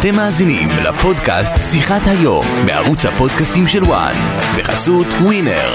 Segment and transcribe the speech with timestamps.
[0.00, 4.14] אתם מאזינים לפודקאסט שיחת היום בערוץ הפודקאסטים של וואן
[4.58, 5.72] בחסות ווינר.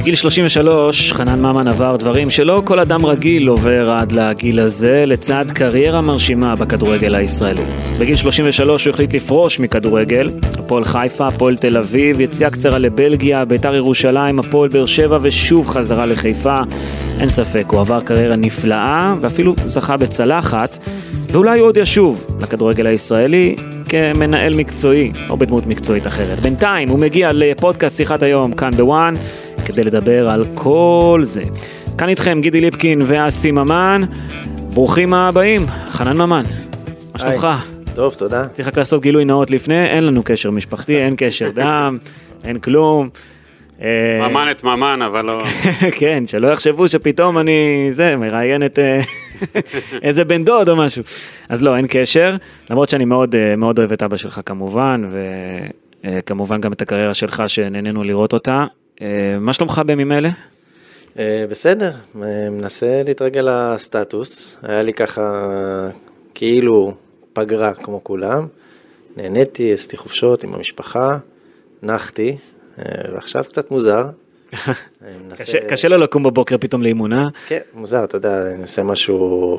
[0.00, 5.44] בגיל 33 חנן ממן עבר דברים שלא כל אדם רגיל עובר עד לגיל הזה לצד
[5.54, 7.62] קריירה מרשימה בכדורגל הישראלי.
[7.98, 13.74] בגיל 33 הוא החליט לפרוש מכדורגל, הפועל חיפה, הפועל תל אביב, יציאה קצרה לבלגיה, ביתר
[13.74, 16.56] ירושלים, הפועל באר שבע ושוב חזרה לחיפה.
[17.20, 20.78] אין ספק, הוא עבר קריירה נפלאה ואפילו זכה בצלחת,
[21.28, 23.54] ואולי הוא עוד ישוב לכדורגל הישראלי
[23.88, 26.40] כמנהל מקצועי או בדמות מקצועית אחרת.
[26.40, 29.14] בינתיים הוא מגיע לפודקאסט שיחת היום כאן בוואן.
[29.72, 31.42] כדי לדבר על כל זה.
[31.98, 34.02] כאן איתכם גידי ליפקין ואסי ממן,
[34.74, 36.42] ברוכים הבאים, חנן ממן,
[37.12, 37.46] מה שלומך?
[37.94, 38.48] טוב, תודה.
[38.48, 41.98] צריך רק לעשות גילוי נאות לפני, אין לנו קשר משפחתי, אין קשר דם,
[42.44, 43.08] אין כלום.
[43.82, 45.38] אה, ממן את ממן, אבל לא...
[46.00, 49.00] כן, שלא יחשבו שפתאום אני, זה, מראיין את אה,
[50.02, 51.02] איזה בן דוד או משהו.
[51.48, 52.36] אז לא, אין קשר,
[52.70, 55.04] למרות שאני מאוד, אה, מאוד אוהב את אבא שלך כמובן,
[56.04, 58.66] וכמובן גם את הקריירה שלך שנהנינו לראות אותה.
[59.00, 60.30] אה, מה שלומך בימים אלה?
[61.18, 61.90] אה, בסדר,
[62.22, 65.50] אה, מנסה להתרגל לסטטוס, היה לי ככה
[66.34, 66.94] כאילו
[67.32, 68.46] פגרה כמו כולם,
[69.16, 71.18] נהניתי, עשיתי חופשות עם המשפחה,
[71.82, 72.36] נחתי,
[73.12, 74.04] ועכשיו קצת מוזר.
[75.38, 77.28] קשה, קשה לו לקום בבוקר פתאום לאימון, אה?
[77.46, 79.58] כן, מוזר, אתה יודע, אני עושה משהו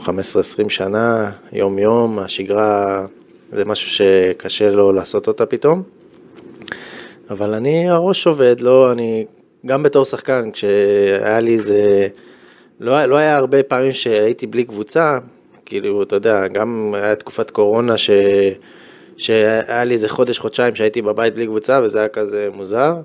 [0.65, 3.05] 15-20 שנה, יום יום, השגרה
[3.51, 5.83] זה משהו שקשה לו לעשות אותה פתאום.
[7.31, 9.25] אבל אני, הראש עובד, לא, אני,
[9.65, 12.07] גם בתור שחקן, כשהיה לי איזה,
[12.79, 15.19] לא, לא היה הרבה פעמים שהייתי בלי קבוצה,
[15.65, 18.09] כאילו, אתה יודע, גם היה תקופת קורונה ש,
[19.17, 22.95] שהיה לי איזה חודש, חודשיים שהייתי בבית בלי קבוצה, וזה היה כזה מוזר.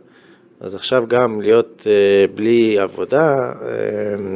[0.61, 3.65] אז עכשיו גם להיות uh, בלי עבודה, uh,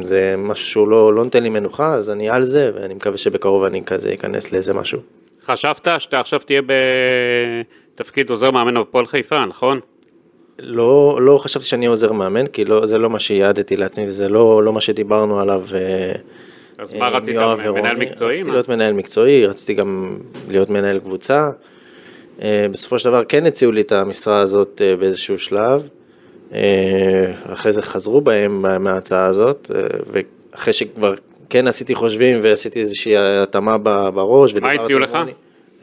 [0.01, 3.63] זה משהו שהוא לא, לא נותן לי מנוחה, אז אני על זה, ואני מקווה שבקרוב
[3.63, 4.99] אני כזה אכנס לאיזה משהו.
[5.45, 6.61] חשבת שאתה עכשיו תהיה
[7.95, 9.79] בתפקיד עוזר מאמן בפועל חיפה, נכון?
[10.59, 14.63] לא, לא חשבתי שאני עוזר מאמן, כי לא, זה לא מה שיעדתי לעצמי, וזה לא,
[14.63, 15.63] לא מה שדיברנו עליו.
[15.73, 16.11] אה,
[16.77, 17.35] אז מה אה, רצית,
[17.75, 18.33] מנהל מקצועי?
[18.33, 20.17] רציתי להיות מנהל מקצועי, רציתי גם
[20.49, 21.49] להיות מנהל קבוצה.
[22.41, 25.87] אה, בסופו של דבר כן הציעו לי את המשרה הזאת באיזשהו שלב.
[27.45, 29.71] אחרי זה חזרו בהם מההצעה הזאת,
[30.11, 31.13] ואחרי שכבר
[31.49, 33.77] כן עשיתי חושבים ועשיתי איזושהי התאמה
[34.11, 34.53] בראש.
[34.53, 35.17] מה הציעו לך?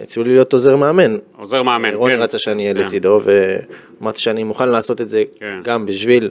[0.00, 1.16] הציעו לי להיות עוזר מאמן.
[1.36, 2.22] עוזר מאמן, רוני כן.
[2.22, 2.81] רצה שאני אהיה כן.
[2.81, 5.60] לצידו, ואמרתי שאני מוכן לעשות את זה כן.
[5.64, 6.31] גם בשביל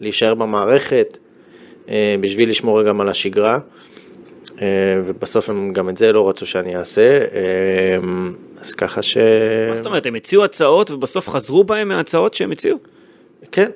[0.00, 1.18] להישאר במערכת,
[1.88, 3.58] אה, בשביל לשמור גם על השגרה,
[4.62, 4.66] אה,
[5.06, 7.98] ובסוף הם גם את זה לא רצו שאני אעשה, אה,
[8.60, 9.16] אז ככה ש...
[9.68, 12.78] מה זאת אומרת, הם הציעו הצעות ובסוף חזרו בהם מההצעות שהם הציעו?
[13.52, 13.70] כן,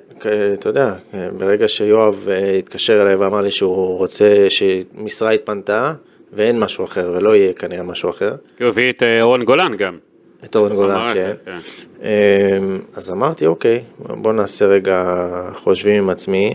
[0.53, 0.93] אתה יודע,
[1.37, 2.27] ברגע שיואב
[2.59, 5.93] התקשר אליי ואמר לי שהוא רוצה שמשרה התפנתה,
[6.33, 8.35] ואין משהו אחר, ולא יהיה כנראה משהו אחר.
[8.59, 9.97] הוא הביא את אה, אורן גולן גם.
[10.45, 11.33] את אורן גולן, כן.
[11.45, 11.57] כן.
[12.01, 15.15] אמ, אז אמרתי, אוקיי, בוא נעשה רגע
[15.55, 16.53] חושבים עם עצמי.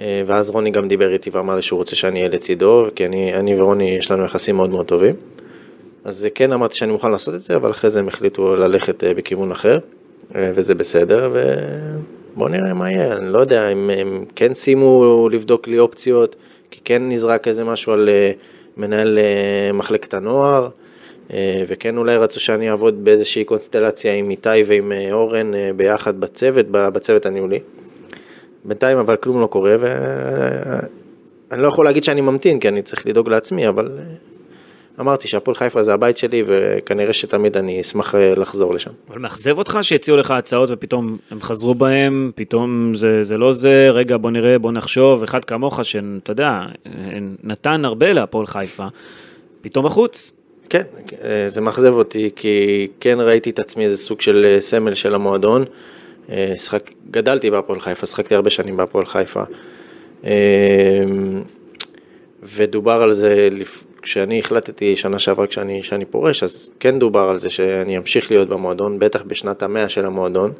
[0.00, 3.34] אה, ואז רוני גם דיבר איתי ואמר לי שהוא רוצה שאני אהיה לצידו, כי אני,
[3.34, 5.14] אני ורוני יש לנו יחסים מאוד מאוד טובים.
[6.04, 9.14] אז כן אמרתי שאני מוכן לעשות את זה, אבל אחרי זה הם החליטו ללכת אה,
[9.14, 9.78] בכיוון אחר,
[10.34, 11.32] וזה בסדר,
[12.34, 16.36] ובוא נראה מה יהיה, אני לא יודע אם הם כן סיימו לבדוק לי אופציות.
[16.70, 18.32] כי כן נזרק איזה משהו על אה,
[18.76, 20.68] מנהל אה, מחלקת הנוער,
[21.32, 27.26] אה, וכן אולי רצו שאני אעבוד באיזושהי קונסטלציה עם איתי ועם אורן ביחד בצוות, בצוות
[27.26, 27.58] הניהולי.
[28.64, 33.28] בינתיים אבל כלום לא קורה, ואני לא יכול להגיד שאני ממתין, כי אני צריך לדאוג
[33.28, 33.90] לעצמי, אבל
[35.00, 38.90] אמרתי שהפועל חיפה זה הבית שלי, וכנראה שתמיד אני אשמח אה, לחזור לשם.
[39.10, 43.88] אבל מאכזב אותך שהציעו לך הצעות ופתאום הם חזרו בהם, פתאום זה, זה לא זה,
[43.90, 46.60] רגע בוא נראה, בוא נחשוב, אחד כמוך שאתה יודע,
[47.42, 48.86] נתן הרבה להפועל חיפה,
[49.60, 50.32] פתאום החוץ.
[50.68, 50.82] כן,
[51.24, 55.14] אה, זה מאכזב אותי, כי כן ראיתי את עצמי איזה סוג של אה, סמל של
[55.14, 55.64] המועדון.
[56.56, 59.42] שחק, גדלתי בהפועל חיפה, שחקתי הרבה שנים בהפועל חיפה.
[62.42, 63.48] ודובר על זה
[64.02, 68.48] כשאני החלטתי שנה שעברה כשאני, כשאני פורש, אז כן דובר על זה שאני אמשיך להיות
[68.48, 70.52] במועדון, בטח בשנת המאה של המועדון.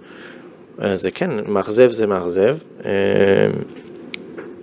[0.95, 2.57] זה כן, מאכזב זה מאכזב.
[2.85, 2.91] אה,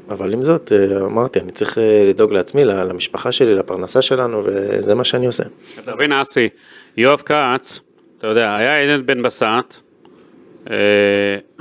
[0.09, 4.95] אבל עם זאת, אה, אמרתי, אני צריך אה, לדאוג לעצמי, למשפחה שלי, לפרנסה שלנו, וזה
[4.95, 5.43] מה שאני עושה.
[5.79, 6.49] אתה מבין, אסי,
[6.97, 7.79] יואב כץ,
[8.17, 9.81] אתה יודע, היה עדן בן בסט,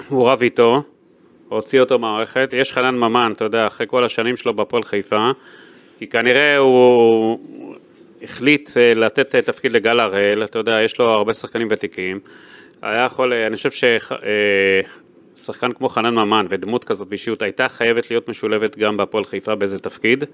[0.08, 0.82] הוא רב איתו,
[1.48, 5.30] הוציא אותו מהמערכת, יש חנן ממן, אתה יודע, אחרי כל השנים שלו בפועל חיפה,
[5.98, 7.38] כי כנראה הוא
[8.22, 12.20] החליט אה, לתת אה, תפקיד לגל הראל, אתה יודע, יש לו הרבה שחקנים ותיקים,
[12.82, 13.70] היה יכול, אני חושב
[15.36, 19.78] ששחקן כמו חנן ממן ודמות כזאת באישיות הייתה חייבת להיות משולבת גם בהפועל חיפה באיזה
[19.78, 20.24] תפקיד.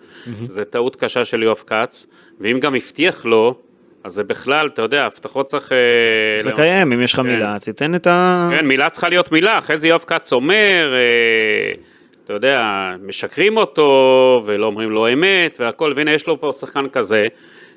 [0.47, 2.07] זה טעות קשה של יואב כץ,
[2.41, 3.55] ואם גם הבטיח לו,
[4.05, 5.73] אז זה בכלל, אתה יודע, הבטחות צריך...
[5.73, 7.27] אה, צריך לקיים, אם יש לך כן.
[7.27, 8.49] מילה, אז תיתן את ה...
[8.51, 11.73] כן, מילה צריכה להיות מילה, אחרי זה יואב כץ אומר, אה,
[12.25, 17.27] אתה יודע, משקרים אותו ולא אומרים לו אמת והכל, והנה יש לו פה שחקן כזה,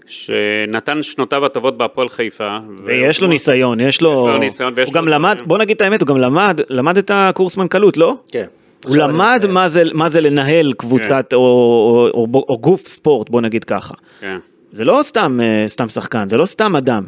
[0.07, 2.57] שנתן שנותיו הטובות בהפועל חיפה.
[2.83, 4.27] ויש לו ניסיון, יש לו...
[4.27, 5.37] לו ניסיון ויש הוא לו גם למד.
[5.45, 8.15] בוא נגיד את האמת, הוא גם למד, למד את הקורס מנכ"לות, לא?
[8.31, 8.45] כן.
[8.85, 9.45] הוא למד.
[9.49, 13.63] מה זה, מה זה לנהל קבוצת או, או, או, או, או גוף ספורט, בוא נגיד
[13.63, 13.93] ככה.
[14.19, 14.37] כן.
[14.71, 17.03] זה לא סתם, אה, סתם שחקן, זה לא סתם אדם.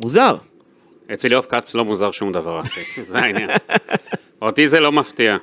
[0.00, 0.36] מוזר.
[1.12, 2.60] אצל יואב כץ לא מוזר שום דבר
[3.02, 3.50] זה העניין.
[4.42, 5.36] אותי זה לא מפתיע.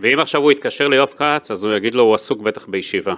[0.00, 3.14] ואם עכשיו הוא יתקשר ליואב כץ, אז הוא יגיד לו, הוא עסוק בטח בישיבה.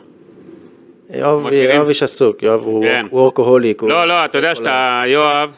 [1.11, 1.47] יואב
[1.89, 3.07] איש עסוק, יואב הוא כן.
[3.11, 3.81] וורקוהוליק.
[3.81, 5.57] הוא- לא, לא, אתה יודע שאתה, יואב,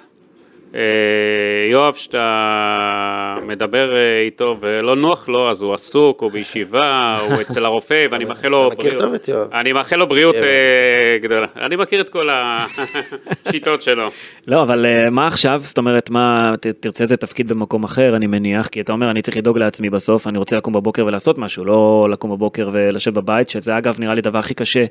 [1.71, 7.65] יואב, שאתה מדבר אה, איתו ולא נוח לו, אז הוא עסוק, הוא בישיבה, הוא אצל
[7.65, 9.49] הרופא, ואני מאחל לו אתה מכיר טוב את יואב.
[9.53, 10.35] אני מאחל לו בריאות.
[10.35, 11.47] אה, גדולה.
[11.57, 14.11] אני מכיר את כל השיטות שלו.
[14.47, 15.61] לא, אבל אה, מה עכשיו?
[15.65, 19.37] זאת אומרת, מה, תרצה איזה תפקיד במקום אחר, אני מניח, כי אתה אומר, אני צריך
[19.37, 23.79] לדאוג לעצמי בסוף, אני רוצה לקום בבוקר ולעשות משהו, לא לקום בבוקר ולשבת בבית, שזה
[23.79, 24.85] אגב נראה לי הדבר הכי קשה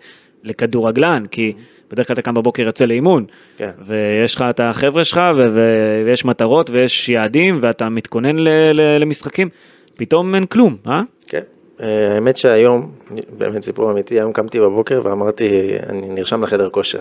[0.43, 1.53] לכדורגלן, כי
[1.91, 3.25] בדרך כלל אתה קם בבוקר יוצא לאימון,
[3.57, 3.69] כן.
[3.85, 9.49] ויש לך את החבר'ה שלך, ו- ויש מטרות ויש יעדים, ואתה מתכונן ל- ל- למשחקים,
[9.95, 11.01] פתאום אין כלום, אה?
[11.27, 11.41] כן.
[11.81, 12.91] אה, האמת שהיום,
[13.37, 15.49] באמת סיפור אמיתי, היום קמתי בבוקר ואמרתי,
[15.89, 16.99] אני נרשם לחדר כושר.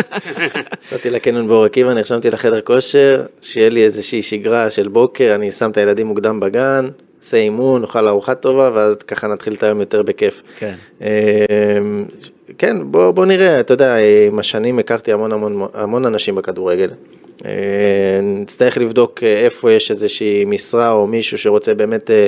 [0.82, 5.70] נסעתי לקניון באור עקיבא, נרשמתי לחדר כושר, שיהיה לי איזושהי שגרה של בוקר, אני שם
[5.70, 6.88] את הילדים מוקדם בגן,
[7.20, 10.42] עושה אימון, אוכל ארוחה טובה, ואז ככה נתחיל את היום יותר בכיף.
[10.58, 10.74] כן.
[12.58, 13.96] כן, בוא, בוא נראה, אתה יודע,
[14.26, 16.90] עם השנים הכרתי המון המון, המון אנשים בכדורגל.
[17.44, 22.26] אה, נצטרך לבדוק אה, איפה יש איזושהי משרה או מישהו שרוצה באמת אה,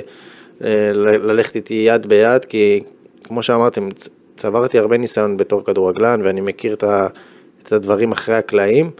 [0.95, 2.83] ללכת איתי יד ביד, כי
[3.25, 3.89] כמו שאמרתם,
[4.37, 8.91] צברתי הרבה ניסיון בתור כדורגלן ואני מכיר את, הדברים אחרי הקלעים.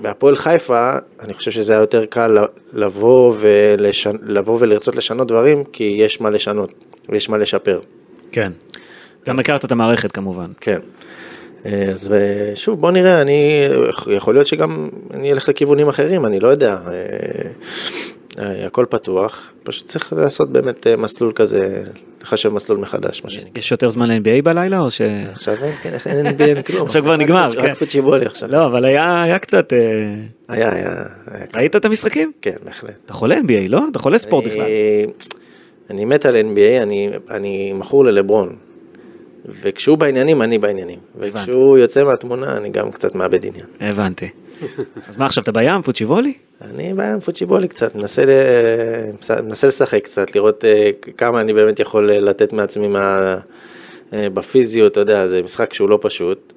[0.00, 2.38] בהפועל חיפה, אני חושב שזה היה יותר קל
[2.72, 4.16] לבוא, ולשנ...
[4.22, 6.70] לבוא ולרצות לשנות דברים, כי יש מה לשנות
[7.08, 7.80] ויש מה לשפר.
[8.32, 8.52] כן.
[9.28, 10.50] גם הכרת את המערכת כמובן.
[10.60, 10.78] כן.
[11.66, 13.64] אה, אז אה, שוב, בוא נראה, אני,
[14.16, 16.76] יכול להיות שגם אני אלך לכיוונים אחרים, אני לא יודע.
[18.38, 21.82] אה, הכל פתוח, פשוט צריך לעשות באמת מסלול כזה,
[22.22, 23.48] לחשב מסלול מחדש, מה שנקרא.
[23.56, 25.00] יש יותר זמן ל-NBA בלילה או ש...
[25.32, 26.86] עכשיו אין, כן, אין NBA, אין כלום.
[26.86, 27.58] עכשיו כבר נגמר, כן.
[27.58, 28.48] רק פוצ'יבולי עכשיו.
[28.52, 29.72] לא, אבל היה, קצת...
[30.48, 30.92] היה, היה.
[31.54, 32.32] ראית את המשחקים?
[32.42, 32.94] כן, בהחלט.
[33.06, 33.80] אתה חולה NBA, לא?
[33.90, 34.66] אתה חולה ספורט בכלל.
[35.90, 38.56] אני- מת על NBA, אני, אני מכור ללברון.
[39.46, 40.98] וכשהוא בעניינים, אני בעניינים.
[41.18, 43.66] וכשהוא יוצא מהתמונה, אני גם קצת מאבד עניין.
[43.80, 44.28] הבנתי.
[45.08, 46.32] אז מה עכשיו, אתה בים, פוצ'יבולי?
[46.62, 48.30] אני בעיה עם פוצ'יבולי קצת, מנסה, ל...
[49.42, 53.38] מנסה לשחק קצת, לראות אה, כמה אני באמת יכול אה, לתת מעצמי מה...
[54.12, 56.52] אה, בפיזיות, אתה יודע, זה משחק שהוא לא פשוט,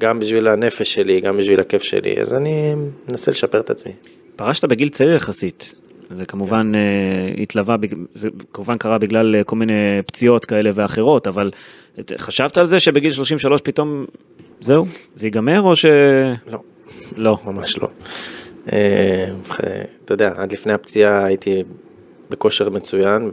[0.00, 2.74] גם בשביל הנפש שלי, גם בשביל הכיף שלי, אז אני
[3.08, 3.92] מנסה לשפר את עצמי.
[4.36, 5.74] פרשת בגיל צעיר יחסית.
[6.10, 7.76] זה כמובן אה, התלווה,
[8.14, 11.50] זה כמובן קרה בגלל אה, כל מיני פציעות כאלה ואחרות, אבל
[12.18, 14.04] חשבת על זה שבגיל 33 פתאום,
[14.60, 14.84] זהו,
[15.14, 15.84] זה ייגמר או ש...
[16.46, 16.58] לא,
[17.16, 17.38] לא.
[17.44, 17.88] ממש לא.
[18.72, 19.28] אה,
[20.04, 21.62] אתה יודע, עד לפני הפציעה הייתי
[22.30, 23.30] בכושר מצוין,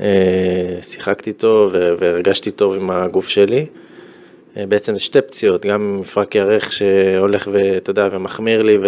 [0.00, 3.66] ושיחקתי טוב, והרגשתי טוב עם הגוף שלי.
[4.56, 8.78] אה, בעצם זה שתי פציעות, גם מפרק ירך שהולך ואתה יודע, ומחמיר לי.
[8.82, 8.84] ו...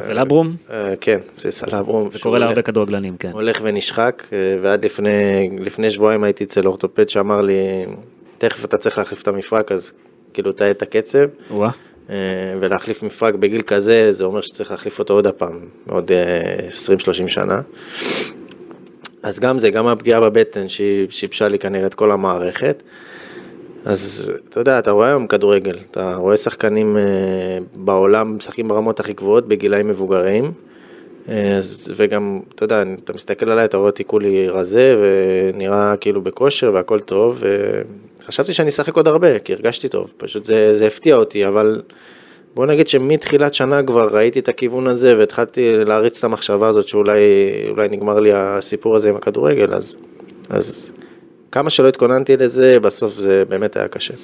[0.00, 0.56] זה לברום?
[0.70, 2.10] אה, כן, זה סלברום.
[2.10, 3.30] זה קורה להרבה כדורגלנים, כן.
[3.32, 5.10] הולך ונשחק, אה, ועד לפני,
[5.60, 7.86] לפני שבועיים הייתי אצל אורתופד שאמר לי,
[8.38, 9.92] תכף אתה צריך להחליף את המפרק, אז
[10.32, 11.26] כאילו תאט את הקצב.
[11.50, 11.70] וואה.
[12.10, 12.16] אה,
[12.60, 15.58] ולהחליף מפרק בגיל כזה, זה אומר שצריך להחליף אותו עוד הפעם,
[15.88, 16.68] עוד אה,
[17.24, 17.60] 20-30 שנה.
[19.22, 22.82] אז גם זה, גם הפגיעה בבטן שהיא שיבשה לי כנראה את כל המערכת.
[23.84, 27.02] אז אתה יודע, אתה רואה היום כדורגל, אתה רואה שחקנים אה,
[27.74, 30.52] בעולם משחקים ברמות הכי גבוהות בגילאים מבוגרים.
[31.28, 36.22] אה, אז, וגם, אתה יודע, אתה מסתכל עליי, אתה רואה אותי כולי רזה ונראה כאילו
[36.22, 37.42] בכושר והכל טוב.
[38.22, 41.82] וחשבתי שאני אשחק עוד הרבה, כי הרגשתי טוב, פשוט זה, זה הפתיע אותי, אבל
[42.54, 47.20] בוא נגיד שמתחילת שנה כבר ראיתי את הכיוון הזה והתחלתי להריץ את המחשבה הזאת שאולי
[47.70, 49.96] אולי נגמר לי הסיפור הזה עם הכדורגל, אז,
[50.48, 50.92] אז
[51.52, 54.14] כמה שלא התכוננתי לזה, בסוף זה באמת היה קשה.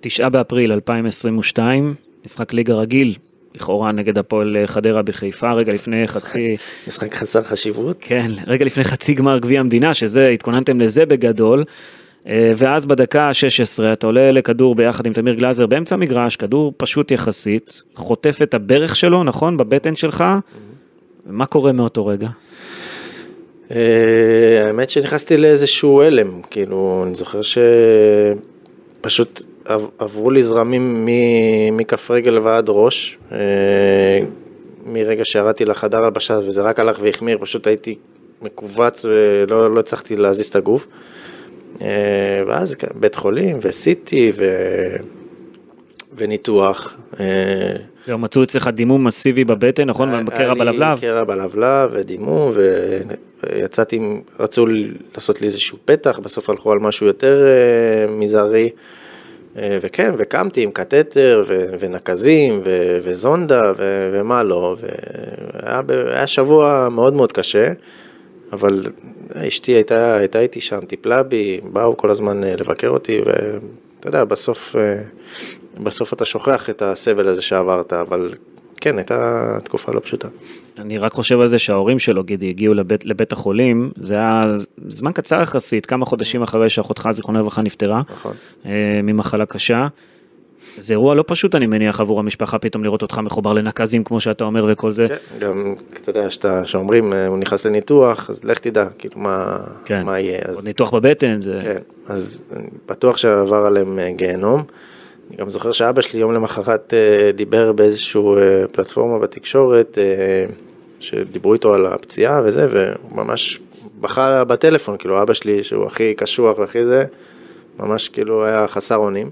[0.00, 3.14] תשעה באפריל 2022, משחק ליגה רגיל,
[3.54, 7.96] לכאורה נגד הפועל חדרה בחיפה, רגע לפני חצי, משחק חסר חשיבות.
[8.00, 11.64] כן, רגע לפני חצי גמר גביע המדינה, שזה, התכוננתם לזה בגדול.
[12.26, 17.10] אה, ואז בדקה ה-16 אתה עולה לכדור ביחד עם תמיר גלאזר באמצע המגרש, כדור פשוט
[17.10, 19.56] יחסית, חוטף את הברך שלו, נכון?
[19.56, 20.24] בבטן שלך.
[21.26, 22.28] מה קורה מאותו רגע?
[23.70, 27.40] אה, האמת שנכנסתי לאיזשהו הלם, כאילו, אני זוכר
[29.02, 29.42] שפשוט
[29.98, 31.08] עברו לי זרמים
[31.72, 33.38] מכף רגל ועד ראש, אה,
[34.86, 37.94] מרגע שירדתי לחדר הלבשה וזה רק הלך והחמיר, פשוט הייתי
[38.42, 40.86] מכווץ ולא לא הצלחתי להזיז את הגוף.
[41.82, 44.44] אה, ואז בית חולים ו-CT ו...
[46.16, 46.96] וניתוח.
[48.10, 50.24] זהו, מצאו אצלך דימום מסיבי בבטן, נכון?
[50.24, 50.82] בקרע בלבלב?
[50.82, 52.52] היה לי קרע בלבלב ודימום,
[53.42, 54.00] ויצאתי,
[54.40, 54.66] רצו
[55.14, 58.70] לעשות לי איזשהו פתח, בסוף הלכו על משהו יותר uh, מזערי.
[59.54, 64.76] Uh, וכן, וקמתי עם קתטר ו- ונקזים ו- וזונדה ו- ומה לא,
[65.86, 67.72] והיה שבוע מאוד מאוד קשה,
[68.52, 68.86] אבל
[69.34, 74.24] אשתי הייתה, הייתה איתי שם, טיפלה בי, באו כל הזמן אה, לבקר אותי, ואתה יודע,
[74.24, 74.76] בסוף,
[75.78, 78.34] בסוף אתה שוכח את הסבל הזה שעברת, אבל
[78.80, 80.28] כן, הייתה תקופה לא פשוטה.
[80.78, 84.52] אני רק חושב על זה שההורים שלו, גידי, הגיעו לבית, לבית החולים, זה היה
[84.88, 88.34] זמן קצר יחסית, כמה חודשים אחרי שאחותך, זיכרונה לברכה, נפטרה, נכון.
[88.66, 89.88] אה, ממחלה קשה.
[90.78, 94.44] זה אירוע לא פשוט, אני מניח, עבור המשפחה פתאום לראות אותך מחובר לנקזים, כמו שאתה
[94.44, 95.08] אומר וכל זה.
[95.08, 99.56] כן, גם, אתה יודע, שאתה, שאומרים, אה, הוא נכנס לניתוח, אז לך תדע, כאילו, מה,
[99.84, 100.06] כן.
[100.06, 100.40] מה יהיה.
[100.44, 100.66] אז...
[100.66, 101.60] ניתוח בבטן, זה...
[101.62, 102.44] כן, אז
[102.88, 104.62] בטוח שעבר עליהם אה, גיהנום.
[105.36, 110.44] גם זוכר שאבא שלי יום למחרת אה, דיבר באיזושהי אה, פלטפורמה בתקשורת, אה,
[111.00, 113.60] שדיברו איתו על הפציעה וזה, וממש
[114.00, 117.04] בכה בטלפון, כאילו אבא שלי שהוא הכי קשוח והכי זה,
[117.78, 119.30] ממש כאילו היה חסר אונים.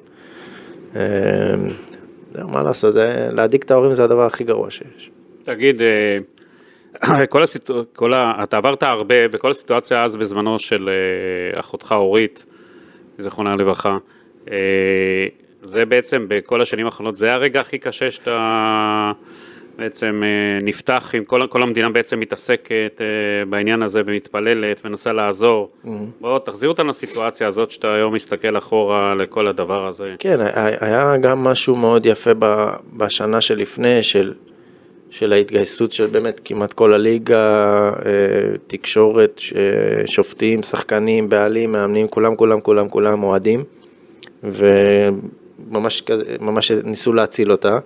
[2.35, 5.11] מה לעשות, זה, להדאיג את ההורים זה הדבר הכי גרוע שיש.
[5.45, 5.83] תגיד,
[7.31, 8.43] כל הסיטואציה, כל ה...
[8.43, 10.91] אתה עברת הרבה, וכל הסיטואציה אז בזמנו של
[11.55, 12.47] אחותך אורית,
[13.19, 13.99] זיכרונה לברכה,
[15.63, 19.13] זה בעצם בכל השנים האחרונות, זה הרגע הכי קשה שאתה
[19.79, 23.07] בעצם אה, נפתח עם כל, כל המדינה בעצם מתעסקת אה,
[23.51, 25.71] בעניין הזה ומתפללת, מנסה לעזור.
[25.85, 25.89] Mm-hmm.
[26.21, 30.11] בוא תחזיר אותנו לסיטואציה הזאת שאתה היום מסתכל אחורה לכל הדבר הזה.
[30.19, 30.39] כן,
[30.81, 32.31] היה גם משהו מאוד יפה
[32.97, 34.35] בשנה שלפני, של,
[35.11, 38.13] של ההתגייסות של באמת כמעט כל הליגה, אה,
[38.67, 39.41] תקשורת,
[40.07, 43.65] שופטים, שחקנים, בעלים, מאמנים, כולם, כולם, כולם, כולם אוהדים.
[45.71, 46.03] ממש,
[46.41, 47.79] ממש ניסו להציל אותה,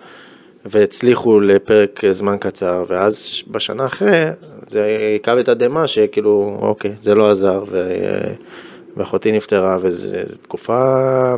[0.64, 4.22] והצליחו לפרק זמן קצר, ואז בשנה אחרי,
[4.66, 7.92] זה היכה בתדהמה שכאילו, אוקיי, זה לא עזר, ו...
[8.96, 11.34] ואחותי נפטרה, וזו תקופה,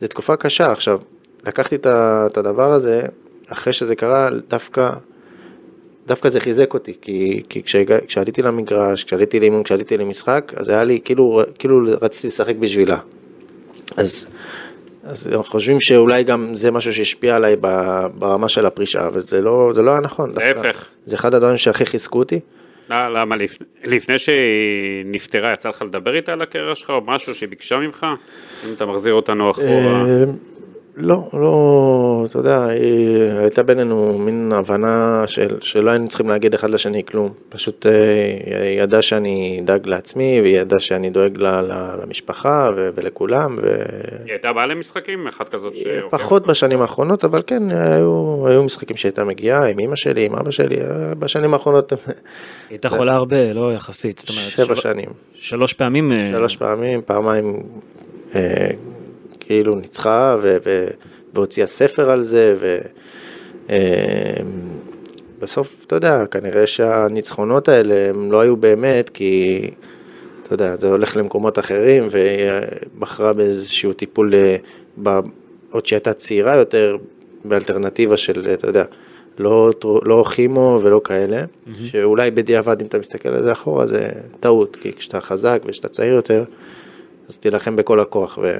[0.00, 0.72] זו תקופה קשה.
[0.72, 1.00] עכשיו,
[1.46, 3.02] לקחתי את הדבר הזה,
[3.48, 4.90] אחרי שזה קרה, דווקא,
[6.06, 7.62] דווקא זה חיזק אותי, כי, כי
[8.06, 12.98] כשעליתי למגרש, כשעליתי לאימון, כשעליתי למשחק, אז היה לי, כאילו, כאילו רציתי לשחק בשבילה.
[13.96, 14.26] אז
[15.08, 17.56] אז אנחנו חושבים שאולי גם זה משהו שהשפיע עליי
[18.14, 20.32] ברמה של הפרישה, אבל זה לא, זה לא היה נכון.
[20.34, 20.88] להפך.
[21.04, 22.40] זה אחד הדברים שהכי חיזקו אותי.
[22.90, 24.36] למה לפני, לפני שהיא
[25.04, 28.06] נפטרה יצא לך לדבר איתה על הקריירה שלך או משהו שהיא ביקשה ממך?
[28.64, 30.04] אם אתה מחזיר אותנו אחורה.
[30.98, 32.66] אה, לא, לא, אתה יודע,
[33.40, 37.32] הייתה בינינו מין הבנה של, שלא היינו צריכים להגיד אחד לשני כלום.
[37.48, 42.90] פשוט אה, היא ידעה שאני אדאג לעצמי, והיא ידעה שאני דואג לה, לה, למשפחה ו,
[42.94, 43.58] ולכולם.
[43.62, 43.76] ו...
[44.24, 45.26] היא הייתה באה למשחקים?
[45.26, 45.84] אחת כזאת ש...
[46.10, 50.50] פחות בשנים האחרונות, אבל כן, היו, היו משחקים שהייתה מגיעה עם אמא שלי, עם אבא
[50.50, 51.92] שלי, אה, בשנים האחרונות.
[51.92, 51.98] היא
[52.70, 54.24] הייתה חולה הרבה, לא יחסית.
[54.28, 54.82] שבע של...
[54.82, 55.08] שנים.
[55.34, 56.12] שלוש פעמים?
[56.12, 57.62] אה, שלוש פעמים, פעמיים.
[59.46, 60.88] כאילו ניצחה ו- ו-
[61.34, 62.56] והוציאה ספר על זה,
[65.38, 69.70] ובסוף, אמ, אתה יודע, כנראה שהניצחונות האלה הם לא היו באמת, כי,
[70.42, 72.50] אתה יודע, זה הולך למקומות אחרים, והיא
[72.98, 74.56] בחרה באיזשהו טיפול, אה,
[75.70, 76.96] עוד שהיא הייתה צעירה יותר,
[77.44, 78.84] באלטרנטיבה של, אתה יודע,
[79.38, 81.70] לא, לא כימו ולא כאלה, mm-hmm.
[81.84, 84.08] שאולי בדיעבד אם אתה מסתכל על זה אחורה זה
[84.40, 86.44] טעות, כי כשאתה חזק וכשאתה צעיר יותר,
[87.28, 88.38] אז תילחם בכל הכוח.
[88.42, 88.52] ו...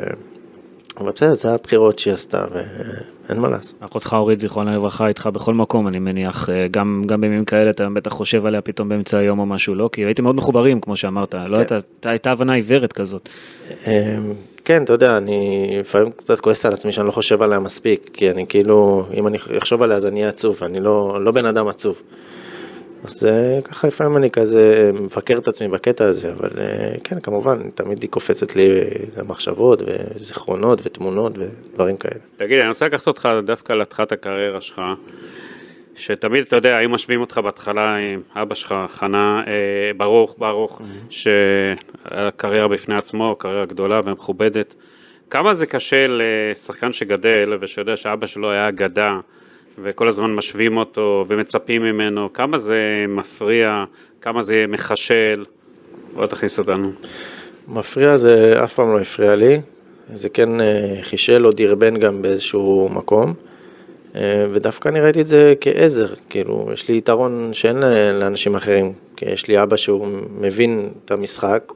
[1.01, 2.45] אבל בסדר, זה הבחירות שהיא עשתה,
[3.29, 3.75] ואין מה לעשות.
[3.81, 7.89] אחותך אורית, זיכרונה לברכה, איתך בכל מקום, אני מניח, אה, גם, גם בימים כאלה אתה
[7.89, 9.91] בטח חושב עליה פתאום באמצע היום או משהו, לא?
[9.93, 11.51] כי הייתם מאוד מחוברים, כמו שאמרת, לא כן.
[11.51, 13.29] לא הייתה, הייתה הבנה עיוורת כזאת.
[13.87, 13.93] אמ,
[14.65, 18.31] כן, אתה יודע, אני לפעמים קצת כועס על עצמי שאני לא חושב עליה מספיק, כי
[18.31, 21.69] אני כאילו, אם אני אחשוב עליה אז אני אהיה עצוב, אני לא, לא בן אדם
[21.69, 22.03] עצוב.
[23.07, 27.71] אז אה, ככה לפעמים אני כזה מבקר את עצמי בקטע הזה, אבל אה, כן, כמובן,
[27.75, 28.69] תמיד היא קופצת לי
[29.17, 32.21] למחשבות וזיכרונות ותמונות ודברים כאלה.
[32.37, 34.83] תגיד, אני רוצה לקחת אותך דווקא להתחלת הקריירה שלך.
[35.97, 39.53] שתמיד, אתה יודע, היו משווים אותך בהתחלה עם אבא שלך, חנה, אה,
[39.97, 44.75] ברוך, ברוך, שהקריירה בפני עצמו, קריירה גדולה ומכובדת.
[45.31, 49.21] כמה זה קשה לשחקן שגדל ושיודע שאבא שלו היה אגדה,
[49.83, 53.85] וכל הזמן משווים אותו ומצפים ממנו, כמה זה מפריע,
[54.21, 55.45] כמה זה מחשל,
[56.15, 56.93] בוא תכניס אותנו.
[57.69, 59.61] מפריע זה אף פעם לא הפריע לי,
[60.13, 63.35] זה כן אה, חישל או דרבן גם באיזשהו מקום.
[64.17, 67.77] אה, ודווקא אני ראיתי את זה כעזר, כאילו, יש לי יתרון שאין
[68.21, 70.09] לאנשים אחרים, כי יש לי אבא שהוא
[70.41, 71.73] מבין את המשחק,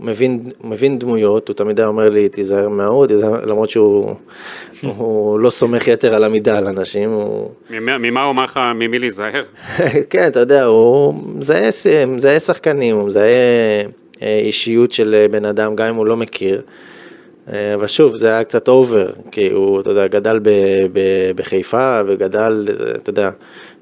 [0.00, 3.06] מבין, מבין דמויות, הוא תמיד היה אומר לי, תיזהר מההוא,
[3.46, 4.14] למרות שהוא
[4.96, 7.10] הוא לא סומך יתר על המידה על אנשים.
[7.10, 7.50] הוא...
[7.70, 9.42] ממה הוא אמר לך, ממי להיזהר?
[10.10, 11.14] כן, אתה יודע, הוא
[12.06, 13.34] מזהה שחקנים, הוא מזהה
[14.22, 16.62] אה, אישיות של בן אדם, גם אם הוא לא מכיר.
[17.52, 20.50] אה, אבל שוב, זה היה קצת אובר, כי הוא, אתה יודע, גדל ב,
[20.92, 21.00] ב,
[21.36, 23.30] בחיפה וגדל, אתה יודע,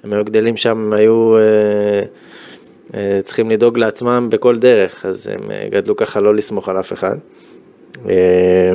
[0.04, 2.02] הם היו גדלים שם, היו אה, אה,
[3.24, 7.16] צריכים לדאוג לעצמם בכל דרך, אז הם אה, גדלו ככה לא לסמוך על אף אחד.
[8.08, 8.72] אה,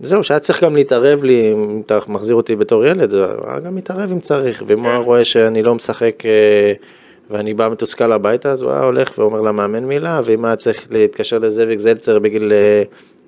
[0.00, 4.10] זהו, שהיה צריך גם להתערב לי, אם אתה מחזיר אותי בתור ילד, היה גם מתערב
[4.12, 5.04] אם צריך, ואם הוא היה כן.
[5.04, 6.72] רואה שאני לא משחק אה,
[7.30, 11.38] ואני בא מתוסכל הביתה, אז הוא היה הולך ואומר למאמן מילה, ואם היה צריך להתקשר
[11.38, 12.82] לזאביק זלצר בגיל אה,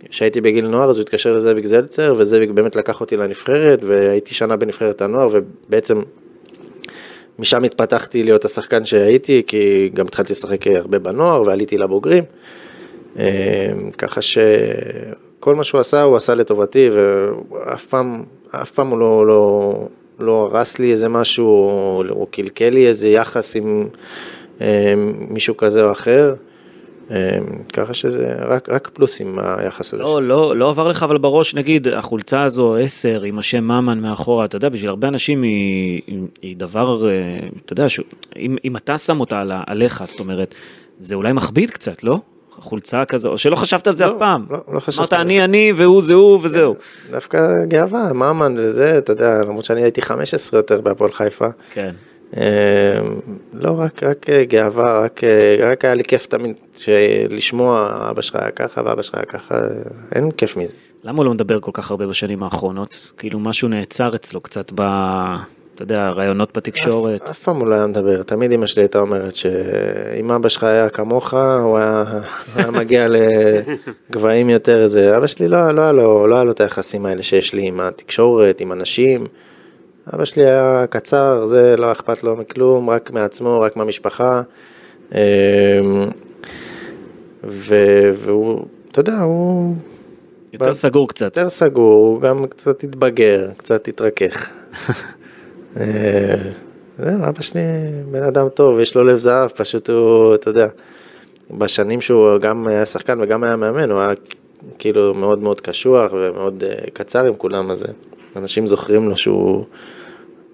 [0.09, 4.57] כשהייתי בגיל נוער אז הוא התקשר לזאביק זלצר, וזאביק באמת לקח אותי לנבחרת, והייתי שנה
[4.57, 6.03] בנבחרת הנוער, ובעצם
[7.41, 12.25] משם התפתחתי להיות השחקן שהייתי, כי גם התחלתי לשחק הרבה בנוער, ועליתי לבוגרים.
[13.19, 19.27] אה, ככה שכל מה שהוא עשה, הוא עשה לטובתי, ואף פעם, אף פעם הוא לא,
[19.27, 19.75] לא,
[20.19, 21.47] לא הרס לי איזה משהו,
[22.11, 23.89] או קלקל לי איזה יחס עם
[24.61, 24.95] אה,
[25.29, 26.35] מישהו כזה או אחר.
[27.11, 27.17] אמ,
[27.73, 30.03] ככה שזה רק, רק פלוסים היחס הזה.
[30.03, 34.45] לא, לא, לא עבר לך אבל בראש נגיד החולצה הזו 10 עם השם ממן מאחורה,
[34.45, 36.03] אתה יודע, בשביל הרבה אנשים היא,
[36.43, 37.13] היא דבר, אה,
[37.65, 38.01] אתה יודע, ש...
[38.37, 40.55] אם, אם אתה שם אותה על, עליך, זאת אומרת,
[40.99, 42.19] זה אולי מכביד קצת, לא?
[42.59, 44.47] חולצה כזו, או שלא חשבת על זה לא, אף פעם.
[44.51, 45.01] לא, לא חשבתי.
[45.01, 46.75] אמרת אני אני והוא זה הוא וזהו.
[47.11, 51.49] דווקא גאווה, ממן וזה, אתה יודע, למרות שאני הייתי 15 יותר בהפועל חיפה.
[51.73, 51.95] כן.
[52.37, 52.43] אמ,
[53.53, 56.55] לא, רק, רק אה, גאווה, רק, אה, רק היה לי כיף תמיד
[57.31, 59.55] לשמוע אבא שלך היה ככה ואבא שלך היה ככה,
[60.15, 60.75] אין כיף מזה.
[61.05, 63.13] למה הוא לא מדבר כל כך הרבה בשנים האחרונות?
[63.19, 64.81] כאילו משהו נעצר אצלו קצת ב...
[65.75, 67.23] אתה יודע, רעיונות בתקשורת.
[67.23, 70.65] אף, אף פעם הוא לא היה מדבר, תמיד אמא שלי הייתה אומרת שאם אבא שלך
[70.65, 72.05] היה כמוך, הוא היה,
[72.55, 73.07] היה מגיע
[74.11, 77.67] לגבהים יותר איזה, אבא שלי לא, לא, לא היה לו את היחסים האלה שיש לי
[77.67, 79.27] עם התקשורת, עם אנשים.
[80.15, 84.43] אבא שלי היה קצר, זה לא אכפת לו מכלום, רק מעצמו, רק מהמשפחה.
[85.15, 85.19] אמ,
[87.45, 89.75] והוא, אתה יודע, הוא...
[90.53, 91.25] יותר סגור קצת.
[91.37, 94.49] יותר סגור, הוא גם קצת התבגר, קצת התרכך.
[95.77, 95.85] אה,
[96.99, 97.61] זהו, אבא שלי
[98.11, 100.69] בן אדם טוב, יש לו לב זהב, פשוט הוא, אתה יודע,
[101.51, 104.13] בשנים שהוא גם היה שחקן וגם היה מאמן, הוא היה
[104.79, 107.87] כאילו מאוד מאוד קשוח ומאוד אה, קצר עם כולם, אז
[108.37, 109.65] אנשים זוכרים לו שהוא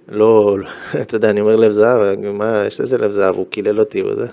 [0.08, 0.56] לא,
[1.02, 4.26] אתה יודע, אני אומר לב זהב, מה, יש איזה לב זהב, הוא קילל אותי וזה.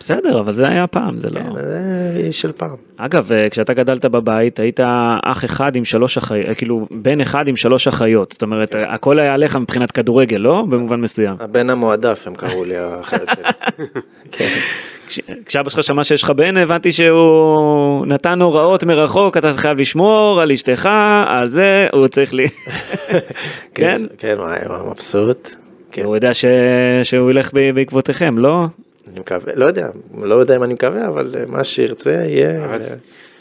[0.00, 1.40] בסדר, אבל זה היה פעם, זה לא...
[1.40, 2.76] כן, זה של פעם.
[2.96, 4.80] אגב, אה, כשאתה גדלת בבית, היית
[5.22, 8.84] אח אחד עם שלוש אחיות, אה, כאילו, בן אחד עם שלוש אחיות, זאת אומרת, כן.
[8.88, 10.64] הכל היה עליך מבחינת כדורגל, לא?
[10.68, 11.36] במובן מסוים.
[11.40, 13.44] הבן המועדף, הם קראו לי האחיות שלי.
[14.32, 14.58] כן.
[15.46, 20.52] כשאבא שלך שמע שיש לך בן, הבנתי שהוא נתן הוראות מרחוק, אתה חייב לשמור על
[20.52, 20.88] אשתך,
[21.26, 22.46] על זה, הוא צריך לי...
[23.74, 24.02] כן?
[24.18, 25.54] כן, וואי, הוא מבסוט.
[25.92, 26.04] כן.
[26.04, 26.30] הוא יודע
[27.02, 28.64] שהוא ילך בעקבותיכם, לא?
[29.12, 29.88] אני מקווה, לא יודע,
[30.22, 32.78] לא יודע אם אני מקווה, אבל אה, מה שירצה יהיה.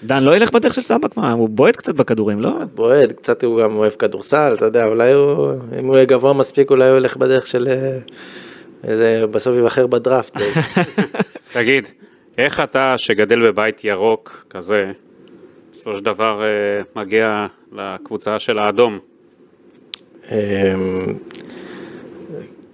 [0.04, 2.52] דן לא ילך בדרך של סבק, מה, הוא בועט קצת בכדורים, לא?
[2.76, 6.70] בועט, קצת הוא גם אוהב כדורסל, אתה יודע, אולי הוא, אם הוא יהיה גבוה מספיק,
[6.70, 7.68] אולי הוא ילך בדרך של...
[8.84, 10.34] איזה, בסוף ייבחר בדראפט.
[11.54, 11.88] תגיד,
[12.38, 14.92] איך אתה שגדל בבית ירוק כזה,
[15.74, 19.00] בסופו של דבר אה, מגיע לקבוצה של האדום?
[20.32, 20.38] אמ,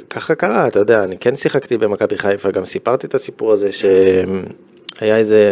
[0.10, 5.18] ככה קרה, אתה יודע, אני כן שיחקתי במכבי חיפה, גם סיפרתי את הסיפור הזה שהיה
[5.18, 5.44] איזה,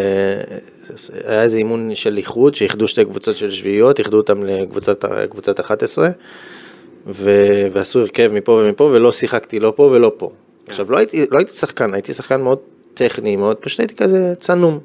[1.25, 6.09] היה איזה אימון של איחוד, שאיחדו שתי קבוצות של שביעיות, איחדו אותם לקבוצת 11,
[7.07, 7.31] ו,
[7.71, 10.31] ועשו הרכב מפה ומפה, ולא שיחקתי לא פה ולא פה.
[10.67, 12.59] עכשיו, לא הייתי, לא הייתי שחקן, הייתי שחקן מאוד
[12.93, 14.79] טכני, מאוד, פשוט הייתי כזה צנום.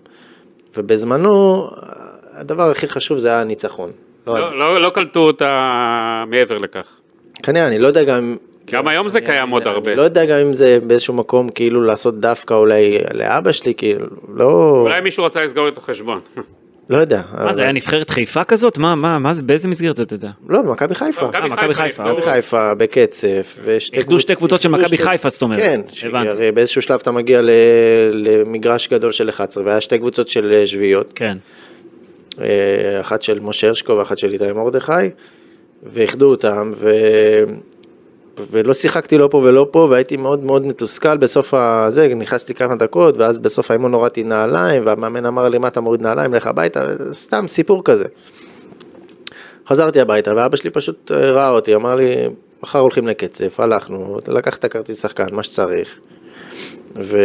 [0.77, 1.67] ובזמנו,
[2.33, 3.91] הדבר הכי חשוב זה היה הניצחון.
[4.27, 6.87] לא, לא, לא, לא קלטו אותה מעבר לכך.
[7.43, 8.37] כנראה, אני לא יודע גם
[8.71, 9.91] גם היום זה קיים עוד הרבה.
[9.91, 14.07] אני לא יודע גם אם זה באיזשהו מקום כאילו לעשות דווקא אולי לאבא שלי, כאילו,
[14.35, 14.81] לא...
[14.83, 16.21] אולי מישהו רצה לסגור את החשבון.
[16.91, 17.23] לא יודע.
[17.45, 18.79] מה זה היה נבחרת חיפה כזאת?
[18.79, 20.31] מה, מה, מה זה, באיזה מסגרת זה אתה יודע?
[20.49, 21.27] לא, מכבי חיפה.
[21.29, 23.59] מכבי מכבי חיפה, מכבי חיפה בקצף.
[23.65, 25.61] ושתי איחדו שתי קבוצות של מכבי שתי- חיפה, זאת אומרת.
[25.61, 26.29] כן, הבנתי.
[26.29, 27.51] הרי באיזשהו שלב אתה מגיע ל-
[28.13, 31.13] למגרש גדול של 11, והיה שתי קבוצות של אה, שביעיות.
[31.15, 31.37] כן.
[32.41, 32.47] אה,
[33.01, 34.93] אחת של משה הרשקו ואחת של איתי מרדכי,
[35.83, 36.91] ואיחדו אותם, ו...
[38.51, 43.17] ולא שיחקתי לא פה ולא פה, והייתי מאוד מאוד מתוסכל בסוף הזה, נכנסתי כמה דקות,
[43.17, 46.81] ואז בסוף האימון הורדתי נעליים, והמאמן אמר לי, מה אתה מוריד נעליים, לך הביתה,
[47.13, 48.05] סתם סיפור כזה.
[49.69, 52.15] חזרתי הביתה, ואבא שלי פשוט אה, ראה אותי, אמר לי,
[52.63, 55.99] מחר הולכים לקצף, הלכנו, לקח את הכרטיס שחקן, מה שצריך.
[56.97, 57.19] ו...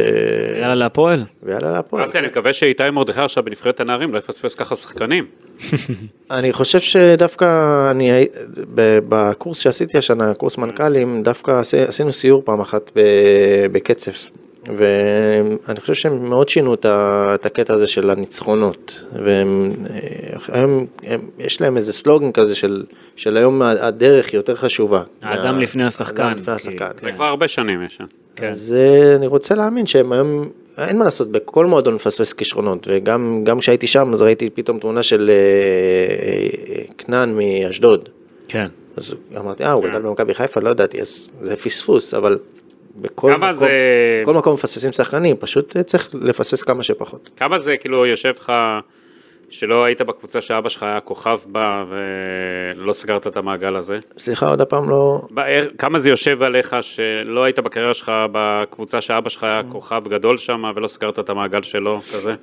[0.60, 1.24] יאללה להפועל.
[1.44, 2.04] ויאללה להפועל.
[2.04, 5.26] אסי, אני מקווה שאיתי מרדכי עכשיו בנבחרת הנערים לא יפספס ככה שחקנים.
[6.32, 7.46] אני חושב שדווקא
[7.92, 8.26] אני,
[9.10, 13.02] בקורס שעשיתי השנה, קורס מנכ"לים, דווקא עשי- עשינו סיור פעם אחת ב-
[13.72, 14.30] בקצף.
[14.78, 19.04] ואני חושב שהם מאוד שינו את הקטע הזה של הניצחונות.
[19.24, 20.86] והם, אה, הם,
[21.40, 22.84] יש להם איזה סלוגן כזה של,
[23.16, 25.04] של היום הדרך היא יותר חשובה.
[25.22, 26.92] האדם מה- לפני השחקן, האדם לפני השחקן.
[27.02, 28.06] זה כבר הרבה שנים יש שם.
[28.36, 28.48] כן.
[28.48, 33.42] אז אה, אני רוצה להאמין שהם היום, אין מה לעשות, בכל מועדון מפספס כישרונות, וגם
[33.44, 38.10] גם כשהייתי שם אז ראיתי פתאום תמונה של אה, כנען מאשדוד.
[38.48, 38.68] כן.
[38.98, 42.38] אז אמרתי, אה, הוא גדל במכבי חיפה, לא ידעתי, אז זה פספוס, אבל
[42.96, 43.70] בכל מקום, זה-
[44.24, 47.30] בכל מקום מפספסים שחקנים, פשוט אה, צריך לפספס כמה שפחות.
[47.38, 48.52] כמה זה כאילו יושב לך,
[49.50, 54.00] שלא היית בקבוצה שאבא שלך היה כוכב בה ולא סגרת את המעגל הזה?
[54.18, 55.22] סליחה, עוד הפעם לא...
[55.34, 55.42] ב-
[55.78, 60.64] כמה זה יושב עליך שלא היית בקריירה שלך בקבוצה שאבא שלך היה כוכב גדול שם
[60.76, 62.34] ולא סגרת את המעגל שלו, כזה?